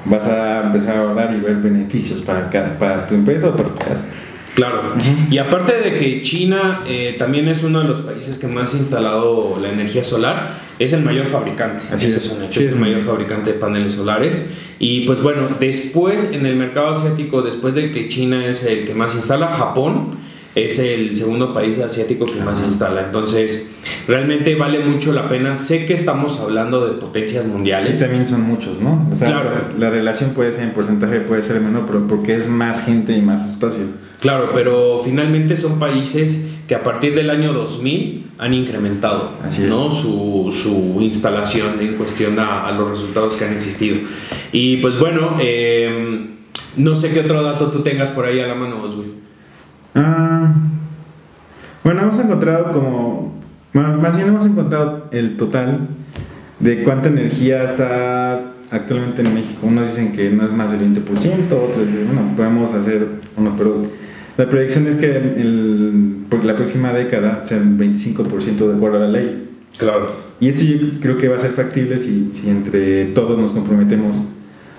vas 0.04 0.26
a 0.28 0.66
empezar 0.66 0.96
a 0.96 1.00
ahorrar 1.00 1.34
y 1.34 1.40
ver 1.40 1.56
beneficios 1.56 2.20
para, 2.22 2.50
para 2.78 3.06
tu 3.06 3.14
empresa 3.14 3.48
o 3.48 3.52
para 3.52 3.68
tu 3.68 3.76
casa. 3.76 4.04
Claro, 4.54 4.92
y 5.32 5.38
aparte 5.38 5.72
de 5.72 5.98
que 5.98 6.22
China 6.22 6.82
eh, 6.86 7.16
también 7.18 7.48
es 7.48 7.64
uno 7.64 7.80
de 7.80 7.88
los 7.88 8.02
países 8.02 8.38
que 8.38 8.46
más 8.46 8.72
ha 8.72 8.76
instalado 8.76 9.58
la 9.60 9.68
energía 9.68 10.04
solar, 10.04 10.60
es 10.78 10.92
el 10.92 11.02
mayor 11.02 11.26
fabricante, 11.26 11.84
así 11.90 12.06
es, 12.06 12.30
un 12.30 12.44
hecho, 12.44 12.60
es 12.60 12.68
el 12.68 12.78
mayor 12.78 13.00
fabricante 13.00 13.52
de 13.52 13.58
paneles 13.58 13.94
solares. 13.94 14.46
Y 14.78 15.06
pues 15.06 15.20
bueno, 15.22 15.56
después 15.58 16.30
en 16.32 16.46
el 16.46 16.54
mercado 16.54 16.90
asiático, 16.90 17.42
después 17.42 17.74
de 17.74 17.90
que 17.90 18.06
China 18.06 18.46
es 18.46 18.62
el 18.64 18.86
que 18.86 18.94
más 18.94 19.16
instala, 19.16 19.48
Japón 19.48 20.18
es 20.54 20.78
el 20.78 21.16
segundo 21.16 21.52
país 21.52 21.80
asiático 21.80 22.26
que 22.26 22.40
más 22.40 22.62
instala. 22.62 23.06
Entonces, 23.06 23.72
realmente 24.06 24.54
vale 24.54 24.80
mucho 24.80 25.12
la 25.12 25.28
pena. 25.28 25.56
Sé 25.56 25.86
que 25.86 25.94
estamos 25.94 26.38
hablando 26.40 26.86
de 26.86 26.92
potencias 26.92 27.46
mundiales. 27.46 28.00
Y 28.00 28.04
también 28.04 28.24
son 28.24 28.42
muchos, 28.42 28.80
¿no? 28.80 29.08
O 29.12 29.16
sea, 29.16 29.28
claro. 29.28 29.56
la 29.78 29.90
relación 29.90 30.30
puede 30.30 30.52
ser 30.52 30.64
en 30.64 30.70
porcentaje, 30.70 31.20
puede 31.20 31.42
ser 31.42 31.60
menor, 31.60 31.86
pero 31.86 32.06
porque 32.06 32.36
es 32.36 32.48
más 32.48 32.84
gente 32.84 33.12
y 33.12 33.22
más 33.22 33.50
espacio. 33.50 33.82
Claro, 34.20 34.50
pero 34.54 35.00
finalmente 35.04 35.56
son 35.56 35.78
países 35.78 36.48
que 36.68 36.74
a 36.74 36.82
partir 36.82 37.14
del 37.14 37.30
año 37.30 37.52
2000 37.52 38.32
han 38.38 38.54
incrementado 38.54 39.32
¿no? 39.68 39.94
su, 39.94 40.50
su, 40.52 41.00
instalación 41.02 41.80
en 41.80 41.94
cuestión 41.96 42.38
a, 42.38 42.70
los 42.72 42.90
resultados 42.90 43.34
que 43.34 43.44
han 43.44 43.52
existido. 43.52 43.98
Y 44.52 44.78
pues 44.78 44.98
bueno, 44.98 45.36
eh, 45.40 46.26
no 46.76 46.94
sé 46.94 47.10
qué 47.10 47.20
otro 47.20 47.42
dato 47.42 47.70
tú 47.70 47.82
tengas 47.82 48.10
por 48.10 48.24
ahí 48.24 48.40
a 48.40 48.46
la 48.46 48.54
mano, 48.54 48.82
Oswin. 48.82 49.23
Ah, 49.94 50.54
bueno, 51.84 52.02
hemos 52.02 52.18
encontrado 52.18 52.72
como, 52.72 53.32
bueno, 53.72 53.98
más 53.98 54.16
bien 54.16 54.28
hemos 54.28 54.46
encontrado 54.46 55.08
el 55.12 55.36
total 55.36 55.88
de 56.60 56.82
cuánta 56.82 57.08
energía 57.08 57.62
está 57.62 58.40
actualmente 58.70 59.22
en 59.22 59.34
México. 59.34 59.66
Unos 59.66 59.88
dicen 59.88 60.12
que 60.12 60.30
no 60.30 60.46
es 60.46 60.52
más 60.52 60.72
del 60.72 60.80
20%, 60.80 61.04
otros 61.52 61.86
dicen, 61.86 62.06
bueno, 62.06 62.32
podemos 62.36 62.74
hacer 62.74 63.06
uno, 63.36 63.54
pero 63.56 63.86
la 64.36 64.48
proyección 64.48 64.86
es 64.86 64.96
que 64.96 65.16
el, 65.16 66.24
por 66.28 66.44
la 66.44 66.56
próxima 66.56 66.92
década 66.92 67.44
sea 67.44 67.58
el 67.58 67.76
25% 67.78 68.68
de 68.68 68.74
acuerdo 68.74 68.96
a 68.96 69.00
la 69.00 69.08
ley. 69.08 69.50
Claro. 69.78 70.10
Y 70.40 70.48
esto 70.48 70.64
yo 70.64 71.00
creo 71.00 71.16
que 71.18 71.28
va 71.28 71.36
a 71.36 71.38
ser 71.38 71.52
factible 71.52 71.98
si, 71.98 72.30
si 72.32 72.50
entre 72.50 73.06
todos 73.06 73.38
nos 73.38 73.52
comprometemos, 73.52 74.24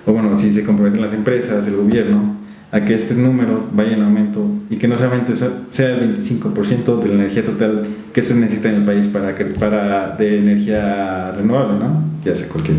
o 0.04 0.12
bueno, 0.12 0.36
si 0.36 0.52
se 0.52 0.64
comprometen 0.64 1.02
las 1.02 1.12
empresas, 1.12 1.66
el 1.66 1.76
gobierno, 1.76 2.35
a 2.76 2.84
que 2.84 2.94
este 2.94 3.14
número 3.14 3.66
vaya 3.72 3.92
en 3.92 4.02
aumento 4.02 4.46
y 4.68 4.76
que 4.76 4.86
no 4.86 4.98
solamente 4.98 5.34
sea 5.34 5.90
el 5.90 6.18
25% 6.18 7.00
de 7.00 7.08
la 7.08 7.14
energía 7.14 7.42
total 7.42 7.84
que 8.12 8.20
se 8.20 8.34
necesita 8.34 8.68
en 8.68 8.74
el 8.74 8.84
país 8.84 9.06
para, 9.06 9.34
para 9.58 10.14
de 10.16 10.38
energía 10.40 11.30
renovable, 11.30 11.78
¿no? 11.78 12.02
ya 12.22 12.34
sea 12.34 12.48
cualquier 12.50 12.76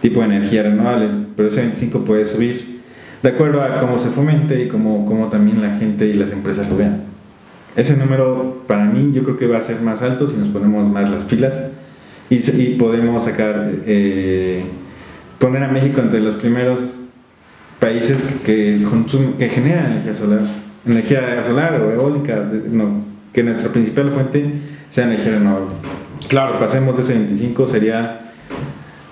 tipo 0.00 0.20
de 0.20 0.26
energía 0.26 0.62
renovable, 0.62 1.08
pero 1.36 1.48
ese 1.48 1.68
25% 1.68 2.04
puede 2.04 2.24
subir 2.26 2.80
de 3.24 3.28
acuerdo 3.28 3.60
a 3.60 3.80
cómo 3.80 3.98
se 3.98 4.10
fomente 4.10 4.62
y 4.62 4.68
cómo, 4.68 5.04
cómo 5.04 5.28
también 5.30 5.60
la 5.60 5.78
gente 5.78 6.06
y 6.06 6.12
las 6.12 6.30
empresas 6.30 6.68
lo 6.70 6.76
vean. 6.76 7.02
Ese 7.74 7.96
número 7.96 8.62
para 8.68 8.84
mí 8.84 9.10
yo 9.12 9.24
creo 9.24 9.36
que 9.36 9.48
va 9.48 9.58
a 9.58 9.62
ser 9.62 9.80
más 9.80 10.02
alto 10.02 10.28
si 10.28 10.36
nos 10.36 10.46
ponemos 10.48 10.88
más 10.88 11.10
las 11.10 11.24
pilas 11.24 11.70
y, 12.30 12.36
y 12.36 12.76
podemos 12.78 13.24
sacar, 13.24 13.72
eh, 13.84 14.62
poner 15.40 15.64
a 15.64 15.68
México 15.68 16.00
entre 16.00 16.20
los 16.20 16.36
primeros 16.36 17.03
países 17.84 18.40
que, 18.44 18.82
consumen, 18.88 19.34
que 19.34 19.48
generan 19.50 19.92
energía 19.92 20.14
solar, 20.14 20.40
energía 20.86 21.44
solar 21.44 21.80
o 21.82 21.92
eólica, 21.92 22.50
no, 22.70 23.04
que 23.30 23.42
nuestra 23.42 23.70
principal 23.70 24.10
fuente 24.10 24.52
sea 24.88 25.04
energía 25.04 25.32
renovable. 25.32 25.74
Claro. 26.28 26.58
Pasemos 26.58 26.96
de 26.96 27.02
ese 27.02 27.12
25 27.12 27.66
sería 27.66 28.20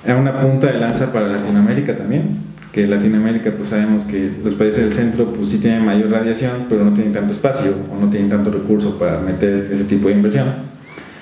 una 0.07 0.41
punta 0.41 0.69
de 0.69 0.81
lanza 0.81 1.13
para 1.13 1.29
Latinoamérica 1.29 1.97
también, 1.97 2.39
que 2.73 2.87
Latinoamérica 2.87 3.53
pues 3.55 3.69
sabemos 3.69 4.05
que 4.05 4.33
los 4.43 4.55
países 4.55 4.85
del 4.85 4.95
centro 4.95 5.35
pues 5.35 5.51
sí 5.51 5.59
tienen 5.59 5.85
mayor 5.85 6.11
radiación, 6.11 6.67
pero 6.71 6.83
no 6.83 6.95
tienen 6.95 7.13
tanto 7.13 7.33
espacio 7.33 7.75
o 7.93 8.01
no 8.01 8.09
tienen 8.09 8.31
tanto 8.31 8.51
recurso 8.51 8.99
para 8.99 9.21
meter 9.21 9.69
ese 9.71 9.85
tipo 9.85 10.09
de 10.09 10.15
inversión. 10.15 10.47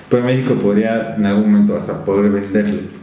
Pero 0.09 0.23
México 0.23 0.55
podría 0.55 1.15
en 1.15 1.25
algún 1.25 1.51
momento 1.51 1.75
hasta 1.75 2.05
poder 2.05 2.31
venderles 2.31 3.01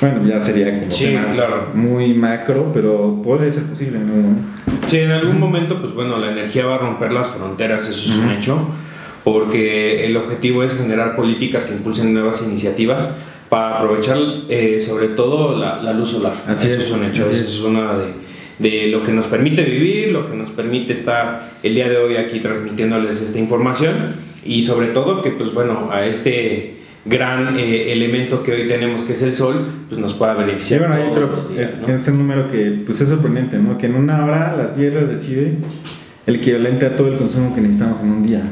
bueno, 0.00 0.26
ya 0.26 0.40
sería 0.40 0.88
como 0.88 1.74
muy 1.74 2.14
macro, 2.14 2.70
pero 2.72 3.20
puede 3.22 3.50
ser 3.50 3.64
posible 3.64 3.98
en 3.98 4.08
algún 4.08 4.22
momento. 4.22 4.52
Sí, 4.86 4.98
en 4.98 5.10
algún 5.10 5.38
momento, 5.38 5.80
pues 5.80 5.94
bueno, 5.94 6.18
la 6.18 6.32
energía 6.32 6.66
va 6.66 6.76
a 6.76 6.78
romper 6.78 7.12
las 7.12 7.30
fronteras, 7.30 7.88
eso 7.88 8.10
es 8.10 8.16
un 8.16 8.30
hecho, 8.30 8.68
porque 9.22 10.06
el 10.06 10.16
objetivo 10.16 10.62
es 10.62 10.76
generar 10.76 11.16
políticas 11.16 11.66
que 11.66 11.74
impulsen 11.74 12.12
nuevas 12.12 12.42
iniciativas 12.42 13.18
para 13.48 13.78
aprovechar 13.78 14.18
eh, 14.48 14.80
sobre 14.80 15.08
todo 15.08 15.56
la, 15.56 15.92
luz 15.92 16.10
solar. 16.10 16.34
Así 16.46 16.68
eso 16.68 16.80
es, 16.80 16.90
un 16.90 17.04
hecho, 17.04 17.24
eso 17.24 17.44
es 17.44 17.60
una 17.60 17.96
de, 17.96 18.12
de 18.58 18.88
lo 18.88 19.02
que 19.02 19.12
nos 19.12 19.26
permite 19.26 19.62
vivir, 19.62 20.10
lo 20.10 20.30
que 20.30 20.36
nos 20.36 20.50
permite 20.50 20.92
estar 20.92 21.52
el 21.62 21.74
día 21.74 21.88
de 21.88 21.96
hoy 21.96 22.16
aquí 22.16 22.40
transmitiéndoles 22.40 23.20
esta 23.20 23.38
información 23.38 24.16
y 24.44 24.62
sobre 24.62 24.88
todo 24.88 25.22
que 25.22 25.30
pues 25.30 25.52
bueno, 25.54 25.88
a 25.90 26.04
este 26.04 26.83
gran 27.04 27.58
eh, 27.58 27.92
elemento 27.92 28.42
que 28.42 28.52
hoy 28.52 28.68
tenemos 28.68 29.02
que 29.02 29.12
es 29.12 29.22
el 29.22 29.34
sol, 29.34 29.66
pues 29.88 30.00
nos 30.00 30.14
pueda 30.14 30.34
beneficiar. 30.34 30.80
bueno, 30.80 30.94
hay 30.94 31.10
otro, 31.10 31.48
en 31.56 31.94
este 31.94 32.12
número 32.12 32.50
que 32.50 32.82
pues 32.84 33.00
es 33.00 33.08
sorprendente, 33.08 33.58
¿no? 33.58 33.76
Que 33.76 33.86
en 33.86 33.94
una 33.96 34.24
hora 34.24 34.54
la 34.56 34.72
Tierra 34.72 35.02
recibe 35.02 35.56
el 36.26 36.36
equivalente 36.36 36.86
a 36.86 36.96
todo 36.96 37.08
el 37.08 37.16
consumo 37.16 37.54
que 37.54 37.60
necesitamos 37.60 38.00
en 38.00 38.10
un 38.10 38.26
día. 38.26 38.42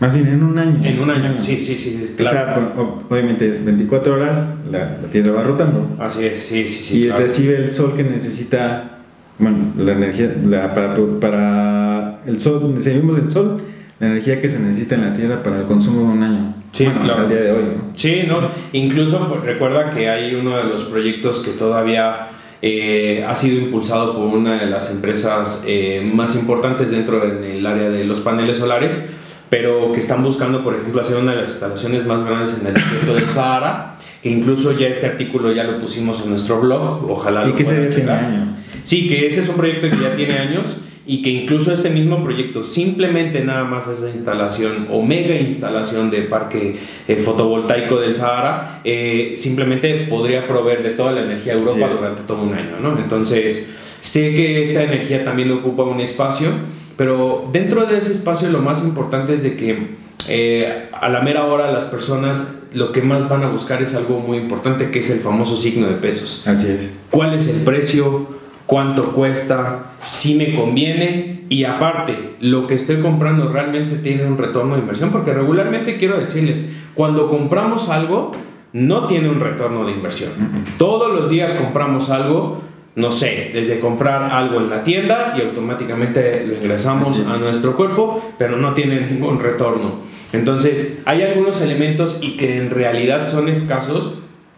Más 0.00 0.14
bien 0.14 0.26
en 0.26 0.42
un 0.42 0.58
año. 0.58 0.80
En 0.82 0.98
un 0.98 1.10
año, 1.10 1.40
sí, 1.40 1.60
sí, 1.60 1.76
sí. 1.76 2.14
Claro. 2.16 2.72
O 2.76 2.84
sea, 2.98 3.08
obviamente 3.08 3.48
es 3.48 3.64
24 3.64 4.14
horas, 4.14 4.48
la, 4.68 4.96
Tierra 5.12 5.30
va 5.30 5.42
rotando. 5.44 5.96
Así 6.00 6.24
es, 6.24 6.38
sí, 6.40 6.66
sí, 6.66 6.82
sí. 6.82 6.98
Y 6.98 7.10
recibe 7.10 7.56
el 7.56 7.70
sol 7.70 7.94
que 7.96 8.02
necesita, 8.02 8.98
bueno, 9.38 9.58
la 9.78 9.92
energía, 9.92 10.34
la, 10.44 10.74
para, 10.74 10.96
para 11.20 12.20
el 12.26 12.40
sol, 12.40 12.74
recibimos 12.74 13.16
el 13.16 13.30
sol, 13.30 13.62
la 14.02 14.08
energía 14.08 14.40
que 14.40 14.50
se 14.50 14.58
necesita 14.58 14.96
en 14.96 15.02
la 15.02 15.14
Tierra 15.14 15.44
para 15.44 15.60
el 15.60 15.66
consumo 15.66 16.00
de 16.00 16.06
un 16.06 16.22
año. 16.24 16.54
Sí, 16.72 16.86
claro. 16.86 17.20
Al 17.20 17.28
día 17.28 17.40
de 17.40 17.52
hoy, 17.52 17.62
¿no? 17.62 17.92
Sí, 17.94 18.24
¿no? 18.26 18.48
Incluso 18.72 19.28
pues, 19.28 19.42
recuerda 19.42 19.92
que 19.92 20.10
hay 20.10 20.34
uno 20.34 20.56
de 20.56 20.64
los 20.64 20.82
proyectos 20.82 21.38
que 21.38 21.52
todavía 21.52 22.30
eh, 22.62 23.24
ha 23.24 23.32
sido 23.36 23.60
impulsado 23.60 24.16
por 24.16 24.26
una 24.26 24.58
de 24.58 24.66
las 24.66 24.90
empresas 24.90 25.62
eh, 25.68 26.10
más 26.12 26.34
importantes 26.34 26.90
dentro 26.90 27.20
del 27.20 27.64
área 27.64 27.90
de 27.90 28.02
los 28.02 28.18
paneles 28.18 28.56
solares, 28.56 29.08
pero 29.48 29.92
que 29.92 30.00
están 30.00 30.24
buscando, 30.24 30.64
por 30.64 30.74
ejemplo, 30.74 31.00
hacer 31.00 31.18
una 31.18 31.30
de 31.30 31.42
las 31.42 31.50
instalaciones 31.50 32.04
más 32.04 32.24
grandes 32.24 32.58
en 32.60 32.66
el 32.66 32.74
desierto 32.74 33.14
del 33.14 33.30
Sahara 33.30 33.98
que 34.20 34.30
incluso 34.30 34.76
ya 34.78 34.86
este 34.86 35.06
artículo 35.06 35.52
ya 35.52 35.64
lo 35.64 35.80
pusimos 35.80 36.22
en 36.22 36.30
nuestro 36.30 36.60
blog, 36.60 37.08
ojalá 37.10 37.48
y 37.48 37.52
que 37.52 37.64
se 37.64 37.86
tiene 37.86 38.10
años. 38.10 38.52
Sí, 38.84 39.08
que 39.08 39.26
ese 39.26 39.40
es 39.40 39.48
un 39.48 39.56
proyecto 39.56 39.90
que 39.90 39.96
ya 39.96 40.14
tiene 40.14 40.38
años 40.38 40.76
y 41.04 41.20
que 41.22 41.30
incluso 41.30 41.72
este 41.72 41.90
mismo 41.90 42.22
proyecto 42.22 42.62
simplemente 42.62 43.44
nada 43.44 43.64
más 43.64 43.88
esa 43.88 44.08
instalación 44.08 44.86
o 44.90 45.02
mega 45.02 45.34
instalación 45.34 46.10
de 46.10 46.22
parque 46.22 46.78
eh, 47.08 47.14
fotovoltaico 47.16 47.98
del 47.98 48.14
Sahara 48.14 48.80
eh, 48.84 49.32
simplemente 49.36 50.06
podría 50.08 50.46
proveer 50.46 50.82
de 50.82 50.90
toda 50.90 51.12
la 51.12 51.22
energía 51.22 51.54
a 51.54 51.56
Europa 51.56 51.90
durante 51.92 52.22
todo 52.22 52.42
un 52.42 52.54
año, 52.54 52.78
¿no? 52.80 52.98
Entonces 52.98 53.70
sé 54.00 54.34
que 54.34 54.62
esta 54.62 54.84
energía 54.84 55.24
también 55.24 55.50
ocupa 55.50 55.82
un 55.82 56.00
espacio, 56.00 56.50
pero 56.96 57.48
dentro 57.52 57.86
de 57.86 57.98
ese 57.98 58.12
espacio 58.12 58.48
lo 58.50 58.60
más 58.60 58.82
importante 58.84 59.34
es 59.34 59.42
de 59.42 59.56
que 59.56 60.02
eh, 60.28 60.88
a 60.92 61.08
la 61.08 61.20
mera 61.20 61.46
hora 61.46 61.72
las 61.72 61.84
personas 61.86 62.60
lo 62.74 62.92
que 62.92 63.02
más 63.02 63.28
van 63.28 63.42
a 63.42 63.48
buscar 63.48 63.82
es 63.82 63.94
algo 63.96 64.20
muy 64.20 64.38
importante 64.38 64.90
que 64.90 65.00
es 65.00 65.10
el 65.10 65.18
famoso 65.18 65.56
signo 65.56 65.88
de 65.88 65.94
pesos. 65.94 66.46
Así 66.46 66.68
es. 66.68 66.92
¿Cuál 67.10 67.34
es 67.34 67.48
el 67.48 67.56
precio? 67.62 68.41
Cuánto 68.66 69.12
cuesta, 69.12 69.92
si 70.08 70.34
me 70.34 70.54
conviene 70.54 71.44
y 71.48 71.64
aparte, 71.64 72.16
lo 72.40 72.66
que 72.66 72.74
estoy 72.74 73.00
comprando 73.00 73.52
realmente 73.52 73.96
tiene 73.96 74.24
un 74.24 74.38
retorno 74.38 74.74
de 74.74 74.80
inversión, 74.80 75.10
porque 75.10 75.34
regularmente 75.34 75.98
quiero 75.98 76.18
decirles, 76.18 76.70
cuando 76.94 77.28
compramos 77.28 77.88
algo, 77.90 78.32
no 78.72 79.06
tiene 79.06 79.28
un 79.28 79.38
retorno 79.38 79.84
de 79.84 79.92
inversión. 79.92 80.30
Todos 80.78 81.12
los 81.12 81.28
días 81.28 81.52
compramos 81.52 82.08
algo, 82.10 82.62
no 82.94 83.12
sé, 83.12 83.50
desde 83.52 83.80
comprar 83.80 84.32
algo 84.32 84.60
en 84.60 84.70
la 84.70 84.82
tienda 84.82 85.34
y 85.36 85.42
automáticamente 85.42 86.46
lo 86.46 86.54
ingresamos 86.54 87.20
a 87.20 87.36
nuestro 87.38 87.76
cuerpo, 87.76 88.32
pero 88.38 88.56
no 88.56 88.72
tiene 88.72 89.00
ningún 89.00 89.38
retorno. 89.38 89.96
Entonces, 90.32 91.00
hay 91.04 91.22
algunos 91.22 91.60
elementos 91.60 92.18
y 92.22 92.38
que 92.38 92.56
en 92.56 92.70
realidad 92.70 93.28
son 93.28 93.48
escasos 93.48 94.14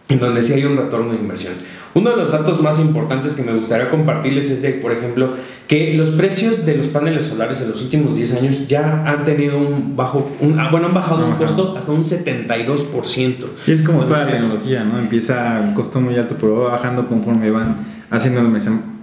en 0.09 0.21
donde 0.21 0.43
sí 0.43 0.53
hay 0.53 0.65
un 0.65 0.77
retorno 0.77 1.13
de 1.13 1.19
inversión. 1.19 1.55
Uno 1.95 2.11
de 2.11 2.17
los 2.17 2.33
datos 2.33 2.61
más 2.61 2.81
importantes 2.81 3.35
que 3.35 3.43
me 3.43 3.53
gustaría 3.53 3.89
compartirles 3.89 4.51
es 4.51 4.63
de, 4.63 4.71
por 4.71 4.91
ejemplo, 4.91 5.35
que 5.69 5.95
los 5.95 6.11
precios 6.11 6.67
de 6.67 6.77
los 6.77 6.89
paneles 6.89 7.25
solares 7.25 7.61
en 7.63 7.71
los 7.71 7.81
últimos 7.81 8.17
10 8.17 8.37
años 8.37 8.69
ya 8.69 9.05
han 9.07 9.25
tenido 9.25 9.59
un 9.59 9.97
bajo, 9.97 10.29
un, 10.41 10.59
ah, 10.59 10.69
bueno, 10.73 10.89
han 10.89 10.95
bajado 10.95 11.27
un 11.27 11.37
costo 11.37 11.77
hasta 11.77 11.93
un 11.93 12.03
72%. 12.03 13.47
Y 13.67 13.73
es 13.73 13.83
como 13.83 14.05
toda 14.07 14.25
la 14.25 14.33
tecnología, 14.33 14.85
¿no? 14.85 14.99
Empieza 14.99 15.61
un 15.63 15.75
costo 15.75 16.01
muy 16.01 16.17
alto, 16.17 16.35
pero 16.41 16.63
va 16.63 16.73
bajando 16.73 17.07
conforme 17.07 17.51
van 17.53 17.77
haciendo 18.11 18.43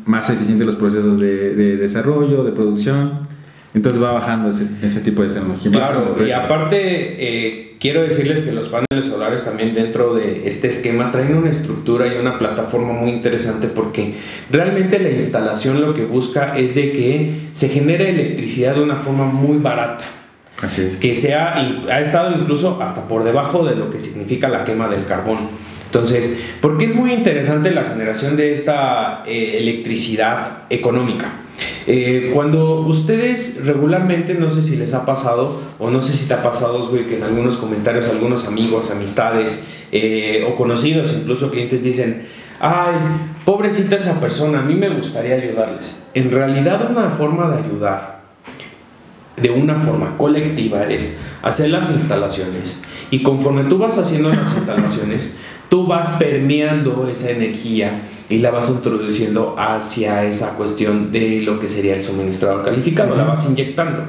más 0.05 0.29
eficientes 0.29 0.67
los 0.67 0.75
procesos 0.75 1.17
de, 1.17 1.55
de 1.55 1.77
desarrollo, 1.77 2.43
de 2.43 2.51
producción. 2.51 3.30
Entonces 3.73 4.03
va 4.03 4.11
bajando 4.11 4.49
ese, 4.49 4.67
ese 4.81 4.99
tipo 4.99 5.23
de 5.23 5.29
tecnología. 5.29 5.71
Claro, 5.71 6.17
y 6.25 6.31
aparte 6.31 6.77
eh, 6.77 7.77
quiero 7.79 8.03
decirles 8.03 8.41
que 8.41 8.51
los 8.51 8.67
paneles 8.67 9.09
solares 9.09 9.45
también 9.45 9.73
dentro 9.73 10.13
de 10.13 10.47
este 10.47 10.67
esquema 10.67 11.09
traen 11.11 11.35
una 11.35 11.49
estructura 11.49 12.07
y 12.07 12.17
una 12.17 12.37
plataforma 12.37 12.93
muy 12.93 13.11
interesante 13.11 13.67
porque 13.67 14.15
realmente 14.51 14.99
la 14.99 15.09
instalación 15.09 15.79
lo 15.79 15.93
que 15.93 16.03
busca 16.03 16.57
es 16.57 16.75
de 16.75 16.91
que 16.91 17.33
se 17.53 17.69
genere 17.69 18.09
electricidad 18.09 18.75
de 18.75 18.83
una 18.83 18.97
forma 18.97 19.25
muy 19.25 19.57
barata. 19.57 20.03
Así 20.61 20.81
es. 20.81 20.97
Que 20.97 21.15
sea, 21.15 21.55
ha 21.55 22.01
estado 22.01 22.37
incluso 22.37 22.81
hasta 22.81 23.07
por 23.07 23.23
debajo 23.23 23.65
de 23.65 23.75
lo 23.75 23.89
que 23.89 23.99
significa 23.99 24.49
la 24.49 24.63
quema 24.65 24.89
del 24.89 25.05
carbón. 25.05 25.49
Entonces, 25.85 26.41
¿por 26.61 26.77
qué 26.77 26.85
es 26.85 26.95
muy 26.95 27.11
interesante 27.13 27.71
la 27.71 27.83
generación 27.85 28.37
de 28.37 28.51
esta 28.51 29.23
eh, 29.25 29.57
electricidad 29.59 30.63
económica? 30.69 31.33
Eh, 31.87 32.31
cuando 32.33 32.81
ustedes 32.81 33.65
regularmente, 33.65 34.33
no 34.33 34.49
sé 34.49 34.61
si 34.61 34.75
les 34.75 34.93
ha 34.93 35.05
pasado, 35.05 35.59
o 35.79 35.89
no 35.89 36.01
sé 36.01 36.13
si 36.13 36.27
te 36.27 36.33
ha 36.33 36.43
pasado, 36.43 36.87
güey, 36.87 37.05
que 37.05 37.17
en 37.17 37.23
algunos 37.23 37.57
comentarios 37.57 38.07
algunos 38.07 38.47
amigos, 38.47 38.91
amistades 38.91 39.67
eh, 39.91 40.45
o 40.47 40.55
conocidos, 40.55 41.13
incluso 41.13 41.49
clientes 41.49 41.83
dicen, 41.83 42.27
ay, 42.59 42.95
pobrecita 43.45 43.95
esa 43.95 44.19
persona, 44.19 44.59
a 44.59 44.63
mí 44.63 44.75
me 44.75 44.89
gustaría 44.89 45.35
ayudarles. 45.35 46.09
En 46.13 46.31
realidad 46.31 46.89
una 46.91 47.09
forma 47.09 47.49
de 47.49 47.63
ayudar 47.63 48.21
de 49.41 49.49
una 49.49 49.75
forma 49.75 50.17
colectiva 50.17 50.83
es 50.83 51.17
hacer 51.41 51.69
las 51.69 51.89
instalaciones 51.91 52.81
y 53.09 53.23
conforme 53.23 53.63
tú 53.63 53.77
vas 53.77 53.97
haciendo 53.97 54.29
las 54.29 54.53
instalaciones, 54.55 55.37
tú 55.71 55.87
vas 55.87 56.09
permeando 56.19 57.07
esa 57.09 57.31
energía 57.31 58.03
y 58.29 58.39
la 58.39 58.51
vas 58.51 58.69
introduciendo 58.69 59.55
hacia 59.57 60.25
esa 60.25 60.57
cuestión 60.57 61.13
de 61.13 61.39
lo 61.43 61.61
que 61.61 61.69
sería 61.69 61.95
el 61.95 62.03
suministrador 62.03 62.65
calificado, 62.65 63.15
la 63.15 63.23
vas 63.23 63.49
inyectando. 63.49 64.03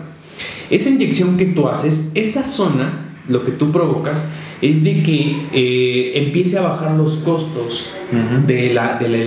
Esa 0.71 0.91
inyección 0.91 1.37
que 1.37 1.45
tú 1.45 1.69
haces, 1.69 2.11
esa 2.17 2.43
zona, 2.43 3.15
lo 3.29 3.45
que 3.45 3.53
tú 3.53 3.71
provocas, 3.71 4.29
es 4.63 4.85
de 4.85 5.03
que 5.03 5.49
eh, 5.53 6.13
empiece 6.15 6.57
a 6.57 6.63
bajar 6.63 6.93
los 6.93 7.17
costos 7.17 7.91
de, 8.47 8.73
la, 8.73 8.97
de, 8.99 9.09
la, 9.09 9.19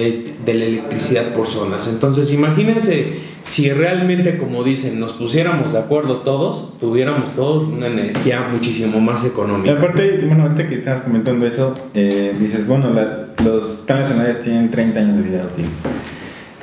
de 0.45 0.53
la 0.53 0.65
electricidad 0.65 1.33
por 1.33 1.45
zonas. 1.45 1.89
Entonces, 1.89 2.33
imagínense 2.33 3.35
si 3.45 3.69
realmente, 3.69 4.37
como 4.37 4.63
dicen, 4.63 4.99
nos 4.99 5.13
pusiéramos 5.13 5.73
de 5.73 5.77
acuerdo 5.77 6.21
todos, 6.21 6.79
tuviéramos 6.79 7.35
todos 7.35 7.67
una 7.67 7.87
energía 7.87 8.47
muchísimo 8.51 8.99
más 8.99 9.23
económica. 9.23 9.71
Y 9.71 9.77
aparte, 9.77 10.21
bueno, 10.25 10.43
ahorita 10.43 10.67
que 10.67 10.75
estás 10.75 11.01
comentando 11.01 11.45
eso, 11.45 11.75
eh, 11.93 12.33
dices, 12.39 12.65
bueno, 12.65 12.89
los 13.43 13.83
paneles 13.87 14.09
solares 14.09 14.39
tienen 14.39 14.71
30 14.71 14.99
años 14.99 15.17
de 15.17 15.21
vida 15.21 15.43
útil. 15.43 15.65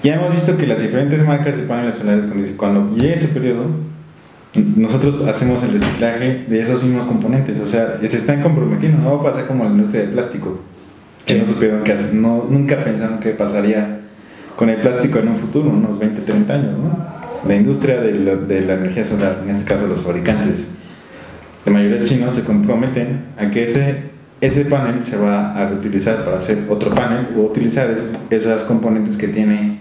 Ya 0.02 0.16
hemos 0.16 0.34
visto 0.34 0.56
que 0.56 0.66
las 0.66 0.82
diferentes 0.82 1.24
marcas 1.24 1.56
de 1.56 1.64
paneles 1.64 1.94
solares, 1.94 2.24
cuando 2.56 2.92
llegue 2.96 3.14
ese 3.14 3.28
periodo, 3.28 3.66
nosotros 4.54 5.26
hacemos 5.26 5.62
el 5.62 5.72
reciclaje 5.72 6.44
de 6.46 6.60
esos 6.60 6.82
mismos 6.82 7.06
componentes. 7.06 7.58
O 7.58 7.66
sea, 7.66 7.98
se 8.00 8.16
están 8.16 8.42
comprometiendo. 8.42 8.98
No 8.98 9.16
va 9.16 9.20
a 9.20 9.32
pasar 9.32 9.46
como 9.46 9.64
la 9.64 9.70
industria 9.70 10.02
del 10.02 10.10
plástico, 10.10 10.60
que 11.24 11.36
no 11.36 11.46
supieron 11.46 11.82
qué 11.84 11.92
hacer. 11.92 12.14
No, 12.14 12.46
nunca 12.48 12.84
pensaron 12.84 13.18
que 13.18 13.30
pasaría 13.30 14.00
con 14.56 14.68
el 14.68 14.80
plástico 14.80 15.18
en 15.18 15.28
un 15.28 15.36
futuro, 15.36 15.70
unos 15.70 15.98
20, 15.98 16.22
30 16.22 16.54
años, 16.54 16.76
¿no? 16.76 17.22
La 17.48 17.56
industria 17.56 18.00
de 18.00 18.14
la, 18.14 18.36
de 18.36 18.60
la 18.60 18.74
energía 18.74 19.04
solar, 19.04 19.40
en 19.42 19.50
este 19.50 19.64
caso 19.64 19.86
los 19.86 20.02
fabricantes, 20.02 20.68
la 21.64 21.72
mayoría 21.72 22.02
chinos 22.02 22.34
se 22.34 22.44
comprometen 22.44 23.24
a 23.36 23.50
que 23.50 23.64
ese, 23.64 24.10
ese 24.40 24.64
panel 24.66 25.02
se 25.02 25.16
va 25.16 25.56
a 25.56 25.68
reutilizar 25.68 26.24
para 26.24 26.38
hacer 26.38 26.66
otro 26.68 26.94
panel 26.94 27.28
o 27.36 27.40
utilizar 27.40 27.90
esos, 27.90 28.10
esas 28.30 28.64
componentes 28.64 29.16
que 29.16 29.28
tiene 29.28 29.78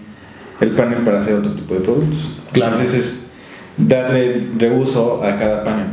el 0.60 0.70
panel 0.70 0.98
para 1.04 1.18
hacer 1.18 1.34
otro 1.34 1.52
tipo 1.52 1.74
de 1.74 1.80
productos. 1.80 2.40
Claro. 2.52 2.72
Entonces 2.72 2.98
es 2.98 3.31
darle 3.76 4.40
reuso 4.58 5.22
a 5.22 5.36
cada 5.36 5.64
panel. 5.64 5.86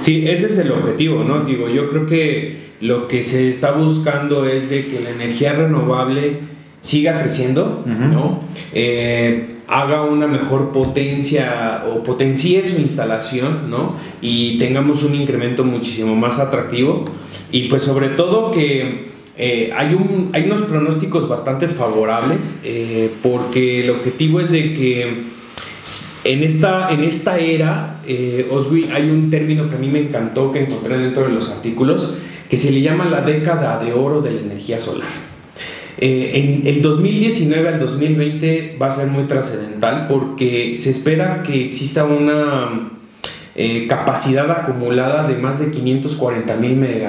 Sí, 0.00 0.26
ese 0.28 0.46
es 0.46 0.58
el 0.58 0.72
objetivo, 0.72 1.24
¿no? 1.24 1.44
Digo, 1.44 1.68
yo 1.68 1.88
creo 1.88 2.06
que 2.06 2.66
lo 2.80 3.08
que 3.08 3.22
se 3.22 3.48
está 3.48 3.72
buscando 3.72 4.46
es 4.46 4.70
de 4.70 4.86
que 4.86 5.00
la 5.00 5.10
energía 5.10 5.52
renovable 5.52 6.40
siga 6.80 7.20
creciendo, 7.20 7.82
¿no? 7.86 8.40
Eh, 8.72 9.56
haga 9.68 10.02
una 10.02 10.26
mejor 10.26 10.70
potencia 10.70 11.84
o 11.88 12.02
potencie 12.02 12.62
su 12.62 12.80
instalación, 12.80 13.70
¿no? 13.70 13.96
Y 14.20 14.58
tengamos 14.58 15.02
un 15.02 15.14
incremento 15.14 15.64
muchísimo 15.64 16.14
más 16.14 16.38
atractivo. 16.38 17.04
Y 17.50 17.68
pues 17.68 17.82
sobre 17.82 18.08
todo 18.08 18.50
que 18.50 19.06
eh, 19.36 19.70
hay, 19.74 19.94
un, 19.94 20.30
hay 20.32 20.44
unos 20.44 20.62
pronósticos 20.62 21.28
bastante 21.28 21.68
favorables 21.68 22.60
eh, 22.64 23.10
porque 23.22 23.84
el 23.84 23.90
objetivo 23.90 24.40
es 24.40 24.50
de 24.50 24.74
que 24.74 25.24
en 26.32 26.42
esta, 26.42 26.90
en 26.90 27.04
esta 27.04 27.38
era, 27.38 28.02
Oswi, 28.50 28.90
hay 28.92 29.10
un 29.10 29.30
término 29.30 29.68
que 29.68 29.76
a 29.76 29.78
mí 29.78 29.88
me 29.88 30.00
encantó 30.00 30.52
que 30.52 30.60
encontré 30.60 30.98
dentro 30.98 31.24
de 31.24 31.30
los 31.30 31.50
artículos 31.50 32.14
que 32.48 32.56
se 32.56 32.70
le 32.70 32.80
llama 32.80 33.06
la 33.06 33.22
década 33.22 33.82
de 33.82 33.92
oro 33.92 34.20
de 34.20 34.32
la 34.32 34.40
energía 34.40 34.80
solar. 34.80 35.08
Eh, 35.98 36.32
en 36.34 36.66
el 36.66 36.82
2019 36.82 37.68
al 37.68 37.80
2020 37.80 38.76
va 38.80 38.86
a 38.86 38.90
ser 38.90 39.08
muy 39.08 39.24
trascendental 39.24 40.06
porque 40.08 40.76
se 40.78 40.90
espera 40.90 41.42
que 41.42 41.64
exista 41.64 42.04
una 42.04 42.90
eh, 43.58 43.86
capacidad 43.88 44.50
acumulada 44.50 45.26
de 45.26 45.36
más 45.38 45.58
de 45.58 45.70
540 45.70 46.56
mil 46.56 46.84
eh, 46.84 47.08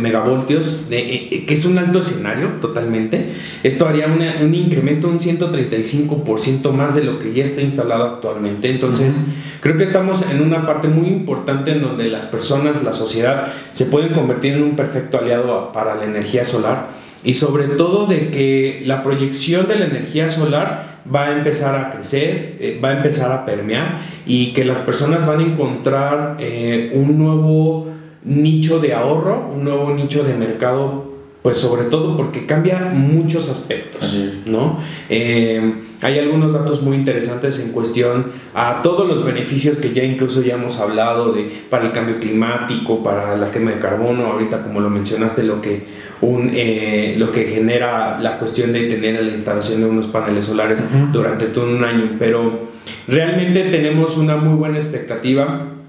megavoltios, 0.00 0.80
que 0.88 1.44
es 1.48 1.64
un 1.64 1.78
alto 1.78 2.00
escenario 2.00 2.48
totalmente. 2.60 3.32
Esto 3.62 3.86
haría 3.86 4.08
un 4.08 4.54
incremento 4.54 5.08
un 5.08 5.20
135% 5.20 6.72
más 6.72 6.96
de 6.96 7.04
lo 7.04 7.20
que 7.20 7.32
ya 7.32 7.44
está 7.44 7.62
instalado 7.62 8.04
actualmente. 8.04 8.68
Entonces, 8.68 9.26
creo 9.60 9.76
que 9.76 9.84
estamos 9.84 10.24
en 10.28 10.42
una 10.42 10.66
parte 10.66 10.88
muy 10.88 11.06
importante 11.06 11.70
en 11.70 11.82
donde 11.82 12.08
las 12.08 12.26
personas, 12.26 12.82
la 12.82 12.92
sociedad, 12.92 13.52
se 13.70 13.84
pueden 13.84 14.12
convertir 14.12 14.54
en 14.54 14.64
un 14.64 14.74
perfecto 14.74 15.18
aliado 15.18 15.70
para 15.72 15.94
la 15.94 16.04
energía 16.04 16.44
solar 16.44 16.99
y 17.24 17.34
sobre 17.34 17.64
todo 17.68 18.06
de 18.06 18.30
que 18.30 18.82
la 18.86 19.02
proyección 19.02 19.68
de 19.68 19.76
la 19.76 19.86
energía 19.86 20.30
solar 20.30 21.00
va 21.12 21.26
a 21.26 21.36
empezar 21.36 21.74
a 21.74 21.90
crecer, 21.90 22.56
eh, 22.60 22.80
va 22.82 22.90
a 22.90 22.96
empezar 22.96 23.32
a 23.32 23.44
permear 23.44 23.98
y 24.26 24.52
que 24.52 24.64
las 24.64 24.78
personas 24.80 25.26
van 25.26 25.40
a 25.40 25.42
encontrar 25.42 26.36
eh, 26.38 26.92
un 26.94 27.18
nuevo 27.18 27.88
nicho 28.24 28.80
de 28.80 28.94
ahorro, 28.94 29.50
un 29.54 29.64
nuevo 29.64 29.90
nicho 29.92 30.22
de 30.24 30.34
mercado 30.34 31.09
Pues 31.42 31.56
sobre 31.56 31.84
todo 31.84 32.18
porque 32.18 32.44
cambia 32.44 32.80
muchos 32.92 33.48
aspectos, 33.48 34.14
¿no? 34.44 34.78
Eh, 35.08 35.74
hay 36.02 36.18
algunos 36.18 36.52
datos 36.52 36.82
muy 36.82 36.96
interesantes 36.96 37.58
en 37.60 37.72
cuestión 37.72 38.26
a 38.52 38.82
todos 38.82 39.08
los 39.08 39.24
beneficios 39.24 39.78
que 39.78 39.94
ya 39.94 40.04
incluso 40.04 40.42
ya 40.42 40.54
hemos 40.54 40.78
hablado 40.78 41.32
de 41.32 41.50
para 41.70 41.86
el 41.86 41.92
cambio 41.92 42.18
climático, 42.18 43.02
para 43.02 43.38
la 43.38 43.50
quema 43.50 43.70
de 43.70 43.78
carbono, 43.78 44.26
ahorita 44.26 44.62
como 44.62 44.80
lo 44.80 44.90
mencionaste, 44.90 45.42
lo 45.44 45.62
que, 45.62 45.86
un, 46.20 46.50
eh, 46.52 47.14
lo 47.16 47.32
que 47.32 47.46
genera 47.46 48.18
la 48.20 48.38
cuestión 48.38 48.74
de 48.74 48.82
tener 48.88 49.22
la 49.22 49.30
instalación 49.30 49.80
de 49.80 49.86
unos 49.86 50.08
paneles 50.08 50.44
solares 50.44 50.84
durante 51.10 51.46
todo 51.46 51.70
un 51.70 51.82
año, 51.82 52.16
pero 52.18 52.68
realmente 53.08 53.64
tenemos 53.70 54.18
una 54.18 54.36
muy 54.36 54.56
buena 54.56 54.76
expectativa 54.76 55.79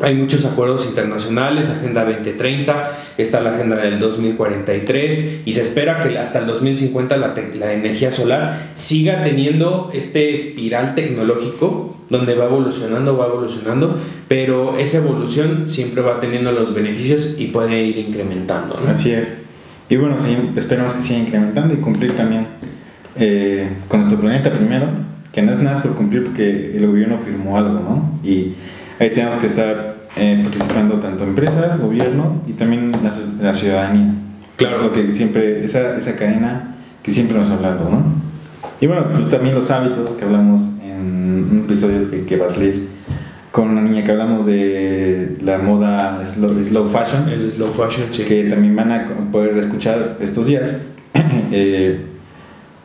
hay 0.00 0.14
muchos 0.14 0.44
acuerdos 0.44 0.86
internacionales, 0.86 1.70
Agenda 1.70 2.04
2030, 2.04 2.92
está 3.18 3.40
la 3.40 3.50
Agenda 3.50 3.76
del 3.76 3.98
2043 3.98 5.40
y 5.44 5.52
se 5.52 5.60
espera 5.62 6.02
que 6.02 6.16
hasta 6.18 6.38
el 6.38 6.46
2050 6.46 7.16
la, 7.16 7.34
la, 7.58 7.72
energía 7.72 8.10
solar 8.10 8.70
siga 8.74 9.24
teniendo 9.24 9.90
este 9.92 10.32
espiral 10.32 10.94
tecnológico 10.94 11.96
donde 12.10 12.34
va 12.34 12.44
evolucionando, 12.44 13.16
va 13.16 13.26
evolucionando, 13.26 13.98
pero 14.28 14.78
esa 14.78 14.98
evolución 14.98 15.66
siempre 15.66 16.02
va 16.02 16.20
teniendo 16.20 16.52
los 16.52 16.72
beneficios 16.74 17.34
y 17.38 17.48
puede 17.48 17.82
ir 17.82 17.98
incrementando. 17.98 18.80
Así 18.88 19.12
es. 19.12 19.36
Y 19.90 19.96
bueno, 19.96 20.16
sí, 20.20 20.36
esperamos 20.56 20.94
que 20.94 21.02
siga 21.02 21.20
incrementando 21.20 21.74
y 21.74 21.78
cumplir 21.78 22.16
también 22.16 22.46
eh, 23.16 23.68
con 23.88 24.00
nuestro 24.00 24.20
planeta 24.20 24.52
primero, 24.52 24.90
que 25.32 25.42
no 25.42 25.52
es 25.52 25.58
nada 25.58 25.82
por 25.82 25.94
cumplir 25.94 26.24
porque 26.24 26.76
el 26.76 26.86
gobierno 26.86 27.18
firmó 27.18 27.58
algo, 27.58 27.80
¿no? 27.80 28.20
Y 28.22 28.52
Ahí 29.00 29.10
tenemos 29.10 29.36
que 29.36 29.46
estar 29.46 29.96
eh, 30.16 30.40
participando 30.42 30.96
tanto 30.96 31.24
empresas, 31.24 31.80
gobierno 31.80 32.42
y 32.48 32.52
también 32.54 32.90
la, 33.40 33.54
ciudadanía. 33.54 34.14
Claro. 34.56 34.82
Lo 34.82 34.92
que 34.92 35.10
siempre, 35.14 35.64
esa, 35.64 35.96
esa 35.96 36.16
cadena 36.16 36.74
que 37.02 37.12
siempre 37.12 37.36
hemos 37.36 37.50
hablado, 37.50 37.88
¿no? 37.88 38.02
Y 38.80 38.86
bueno, 38.86 39.06
pues 39.12 39.28
también 39.28 39.54
los 39.54 39.70
hábitos 39.70 40.12
que 40.12 40.24
hablamos 40.24 40.62
en 40.82 41.48
un 41.50 41.62
episodio 41.64 42.10
que, 42.26 42.36
va 42.36 42.46
a 42.46 42.48
salir 42.48 42.88
con 43.52 43.70
una 43.70 43.80
niña 43.80 44.02
que 44.04 44.10
hablamos 44.10 44.46
de 44.46 45.36
la 45.42 45.58
moda 45.58 46.24
slow, 46.24 46.60
slow 46.62 46.88
fashion. 46.88 47.28
El 47.28 47.52
slow 47.52 47.68
fashion, 47.68 48.08
sí. 48.10 48.24
Que 48.24 48.44
también 48.44 48.74
van 48.74 48.90
a 48.90 49.06
poder 49.30 49.56
escuchar 49.58 50.16
estos 50.20 50.46
días. 50.46 50.78
eh, 51.52 52.00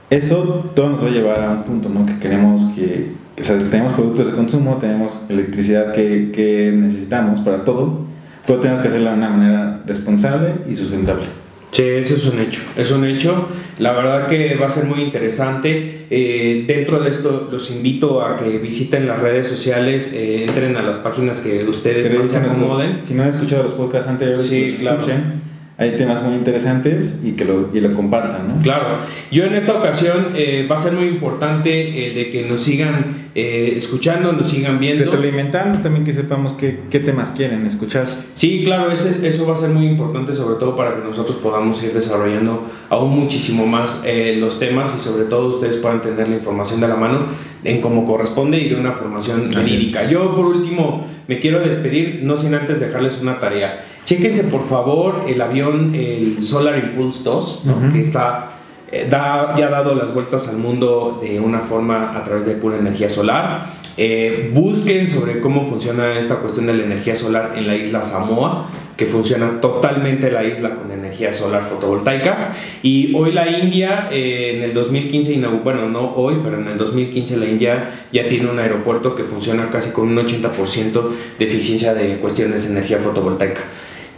eso 0.10 0.72
todo 0.76 0.90
nos 0.90 1.04
va 1.04 1.08
a 1.08 1.12
llevar 1.12 1.42
a 1.42 1.50
un 1.50 1.64
punto, 1.64 1.90
¿no? 1.90 2.06
Que 2.06 2.20
queremos 2.20 2.72
que 2.76 3.23
o 3.40 3.44
sea, 3.44 3.58
tenemos 3.58 3.94
productos 3.94 4.28
de 4.28 4.34
consumo, 4.34 4.78
tenemos 4.78 5.22
electricidad 5.30 5.94
que, 5.94 6.32
que 6.34 6.72
necesitamos 6.76 7.40
para 7.40 7.64
todo, 7.64 8.02
pero 8.46 8.60
tenemos 8.60 8.82
que 8.82 8.90
hacerlo 8.90 9.10
de 9.10 9.16
una 9.16 9.30
manera 9.30 9.82
responsable 9.86 10.54
y 10.70 10.76
sustentable. 10.76 11.26
Sí, 11.72 11.82
eso 11.84 12.14
es 12.14 12.26
un 12.26 12.40
hecho, 12.40 12.62
es 12.78 12.92
un 12.92 13.04
hecho. 13.04 13.48
La 13.80 13.94
verdad 13.94 14.28
que 14.28 14.54
va 14.56 14.68
a 14.68 14.70
ser 14.70 14.86
muy 14.86 15.02
interesante. 15.02 16.06
Eh, 16.12 16.66
dentro 16.68 17.00
de 17.00 17.10
esto 17.10 17.50
los 17.52 17.72
invito 17.72 18.22
a 18.22 18.38
que 18.38 18.60
visiten 18.60 19.08
las 19.08 19.20
redes 19.20 19.48
sociales, 19.48 20.14
eh, 20.14 20.44
entren 20.44 20.76
a 20.78 20.84
las 20.84 20.98
páginas 20.98 21.40
que 21.40 21.64
ustedes 21.64 22.16
más 22.16 22.28
se 22.28 22.38
acomoden. 22.38 23.00
si 23.04 23.16
no 23.16 23.24
han 23.24 23.30
escuchado 23.30 23.64
los 23.64 23.74
podcasts 23.74 24.08
anteriores, 24.08 24.46
sí, 24.46 24.66
pues 24.70 24.82
claro. 24.82 25.00
escuchen 25.00 25.53
hay 25.76 25.98
temas 25.98 26.22
muy 26.22 26.36
interesantes 26.36 27.22
y 27.24 27.32
que 27.32 27.46
lo, 27.46 27.70
y 27.74 27.80
lo 27.80 27.94
compartan, 27.96 28.48
¿no? 28.48 28.62
Claro. 28.62 28.98
Yo 29.32 29.46
en 29.46 29.56
esta 29.56 29.74
ocasión 29.74 30.28
eh, 30.36 30.68
va 30.70 30.76
a 30.76 30.78
ser 30.78 30.94
muy 30.94 31.08
importante 31.08 32.08
el 32.08 32.16
de 32.16 32.30
que 32.30 32.44
nos 32.48 32.62
sigan 32.62 33.30
eh, 33.34 33.74
escuchando, 33.76 34.32
nos 34.34 34.50
sigan 34.50 34.80
viendo. 34.80 35.06
Retroalimentando 35.06 35.80
también 35.80 36.06
que 36.06 36.14
sepamos 36.14 36.54
qué, 36.54 36.82
qué 36.92 37.00
temas 37.00 37.32
quieren 37.32 37.66
escuchar. 37.66 38.06
Sí, 38.34 38.62
claro, 38.64 38.92
ese, 38.92 39.28
eso 39.28 39.48
va 39.48 39.54
a 39.54 39.56
ser 39.56 39.72
muy 39.72 39.88
importante 39.88 40.34
sobre 40.34 40.60
todo 40.60 40.76
para 40.76 40.96
que 40.96 41.02
nosotros 41.02 41.38
podamos 41.38 41.82
ir 41.82 41.92
desarrollando 41.94 42.70
aún 42.94 43.10
muchísimo 43.10 43.66
más 43.66 44.04
eh, 44.06 44.38
los 44.40 44.60
temas 44.60 44.94
y 44.96 45.02
sobre 45.02 45.26
todo 45.26 45.56
ustedes 45.56 45.78
puedan 45.78 46.02
tener 46.02 46.28
la 46.30 46.36
información 46.36 46.80
de 46.80 46.88
la 46.88 46.96
mano 46.96 47.26
en 47.64 47.82
cómo 47.82 48.06
corresponde 48.06 48.60
y 48.60 48.70
de 48.70 48.76
una 48.76 48.92
formación 48.92 49.50
verídica. 49.50 50.08
Yo 50.10 50.36
por 50.36 50.46
último 50.46 51.06
me 51.28 51.40
quiero 51.40 51.60
despedir, 51.60 52.22
no 52.24 52.38
sin 52.38 52.54
antes 52.54 52.80
dejarles 52.80 53.20
una 53.22 53.40
tarea. 53.40 53.86
Chéquense 54.06 54.46
por 54.46 54.64
favor 54.64 55.26
el 55.28 55.42
avión, 55.42 55.96
el 55.96 56.44
Solar 56.44 56.78
Impulse 56.78 57.24
2, 57.24 57.64
que 57.94 58.02
está, 58.02 58.52
eh, 58.92 59.08
da, 59.10 59.56
ya 59.58 59.68
ha 59.68 59.72
dado 59.72 59.96
las 59.96 60.14
vueltas 60.14 60.48
al 60.50 60.58
mundo 60.58 61.20
de 61.24 61.40
una 61.40 61.60
forma 61.60 62.18
a 62.18 62.24
través 62.24 62.46
de 62.46 62.54
pura 62.54 62.78
energía 62.78 63.10
solar. 63.10 63.66
Eh, 63.96 64.52
busquen 64.54 65.08
sobre 65.08 65.40
cómo 65.40 65.66
funciona 65.66 66.18
esta 66.18 66.36
cuestión 66.36 66.66
de 66.66 66.74
la 66.74 66.84
energía 66.84 67.16
solar 67.16 67.54
en 67.56 67.68
la 67.68 67.76
isla 67.76 68.02
Samoa 68.02 68.68
que 68.98 69.06
funciona 69.06 69.60
totalmente 69.60 70.30
la 70.30 70.44
isla 70.44 70.76
con 70.76 70.83
energía 71.14 71.32
solar 71.32 71.64
fotovoltaica. 71.64 72.54
Y 72.82 73.14
hoy 73.16 73.32
la 73.32 73.48
India, 73.50 74.10
eh, 74.12 74.54
en 74.56 74.64
el 74.64 74.74
2015, 74.74 75.40
bueno, 75.64 75.88
no 75.90 76.14
hoy, 76.16 76.42
pero 76.44 76.60
en 76.60 76.68
el 76.68 76.78
2015 76.78 77.38
la 77.38 77.46
India 77.46 78.08
ya 78.12 78.28
tiene 78.28 78.50
un 78.50 78.60
aeropuerto 78.60 79.16
que 79.16 79.24
funciona 79.24 79.70
casi 79.70 79.92
con 79.92 80.10
un 80.10 80.18
80% 80.18 81.10
de 81.40 81.46
eficiencia 81.46 81.94
de 81.94 82.18
cuestiones 82.18 82.66
de 82.66 82.72
energía 82.72 82.98
fotovoltaica. 82.98 83.62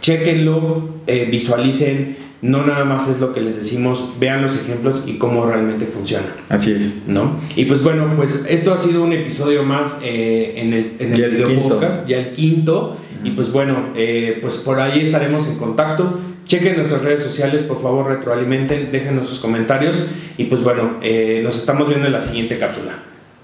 Chequenlo, 0.00 0.88
eh, 1.06 1.28
visualicen, 1.30 2.16
no 2.42 2.64
nada 2.64 2.84
más 2.84 3.08
es 3.08 3.18
lo 3.18 3.32
que 3.32 3.40
les 3.40 3.56
decimos, 3.56 4.14
vean 4.20 4.42
los 4.42 4.54
ejemplos 4.54 5.04
y 5.06 5.14
cómo 5.14 5.46
realmente 5.46 5.86
funciona. 5.86 6.26
Así 6.48 6.72
es. 6.72 7.02
¿No? 7.06 7.38
Y 7.56 7.64
pues 7.64 7.82
bueno, 7.82 8.12
pues 8.14 8.46
esto 8.48 8.72
ha 8.72 8.78
sido 8.78 9.02
un 9.02 9.12
episodio 9.12 9.62
más 9.64 10.00
eh, 10.04 10.54
en 10.56 10.72
el, 10.72 10.92
en 10.98 11.12
el 11.12 11.30
video 11.30 11.62
podcast, 11.62 12.06
ya 12.06 12.18
el 12.18 12.32
quinto. 12.32 12.96
Y 13.24 13.30
pues 13.30 13.50
bueno, 13.50 13.88
eh, 13.96 14.38
pues 14.40 14.58
por 14.58 14.78
ahí 14.80 15.00
estaremos 15.00 15.46
en 15.48 15.56
contacto. 15.56 16.18
Chequen 16.46 16.76
nuestras 16.76 17.02
redes 17.02 17.22
sociales, 17.22 17.62
por 17.62 17.82
favor, 17.82 18.06
retroalimenten, 18.06 18.92
déjenos 18.92 19.28
sus 19.28 19.40
comentarios. 19.40 20.06
Y 20.38 20.44
pues 20.44 20.62
bueno, 20.62 20.98
eh, 21.02 21.40
nos 21.42 21.58
estamos 21.58 21.88
viendo 21.88 22.06
en 22.06 22.12
la 22.12 22.20
siguiente 22.20 22.58
cápsula. 22.58 22.92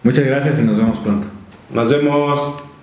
Muchas 0.05 0.25
gracias 0.25 0.59
y 0.61 0.63
nos 0.63 0.77
vemos 0.77 0.99
pronto. 0.99 1.27
Nos 1.71 1.91
vemos. 1.91 2.63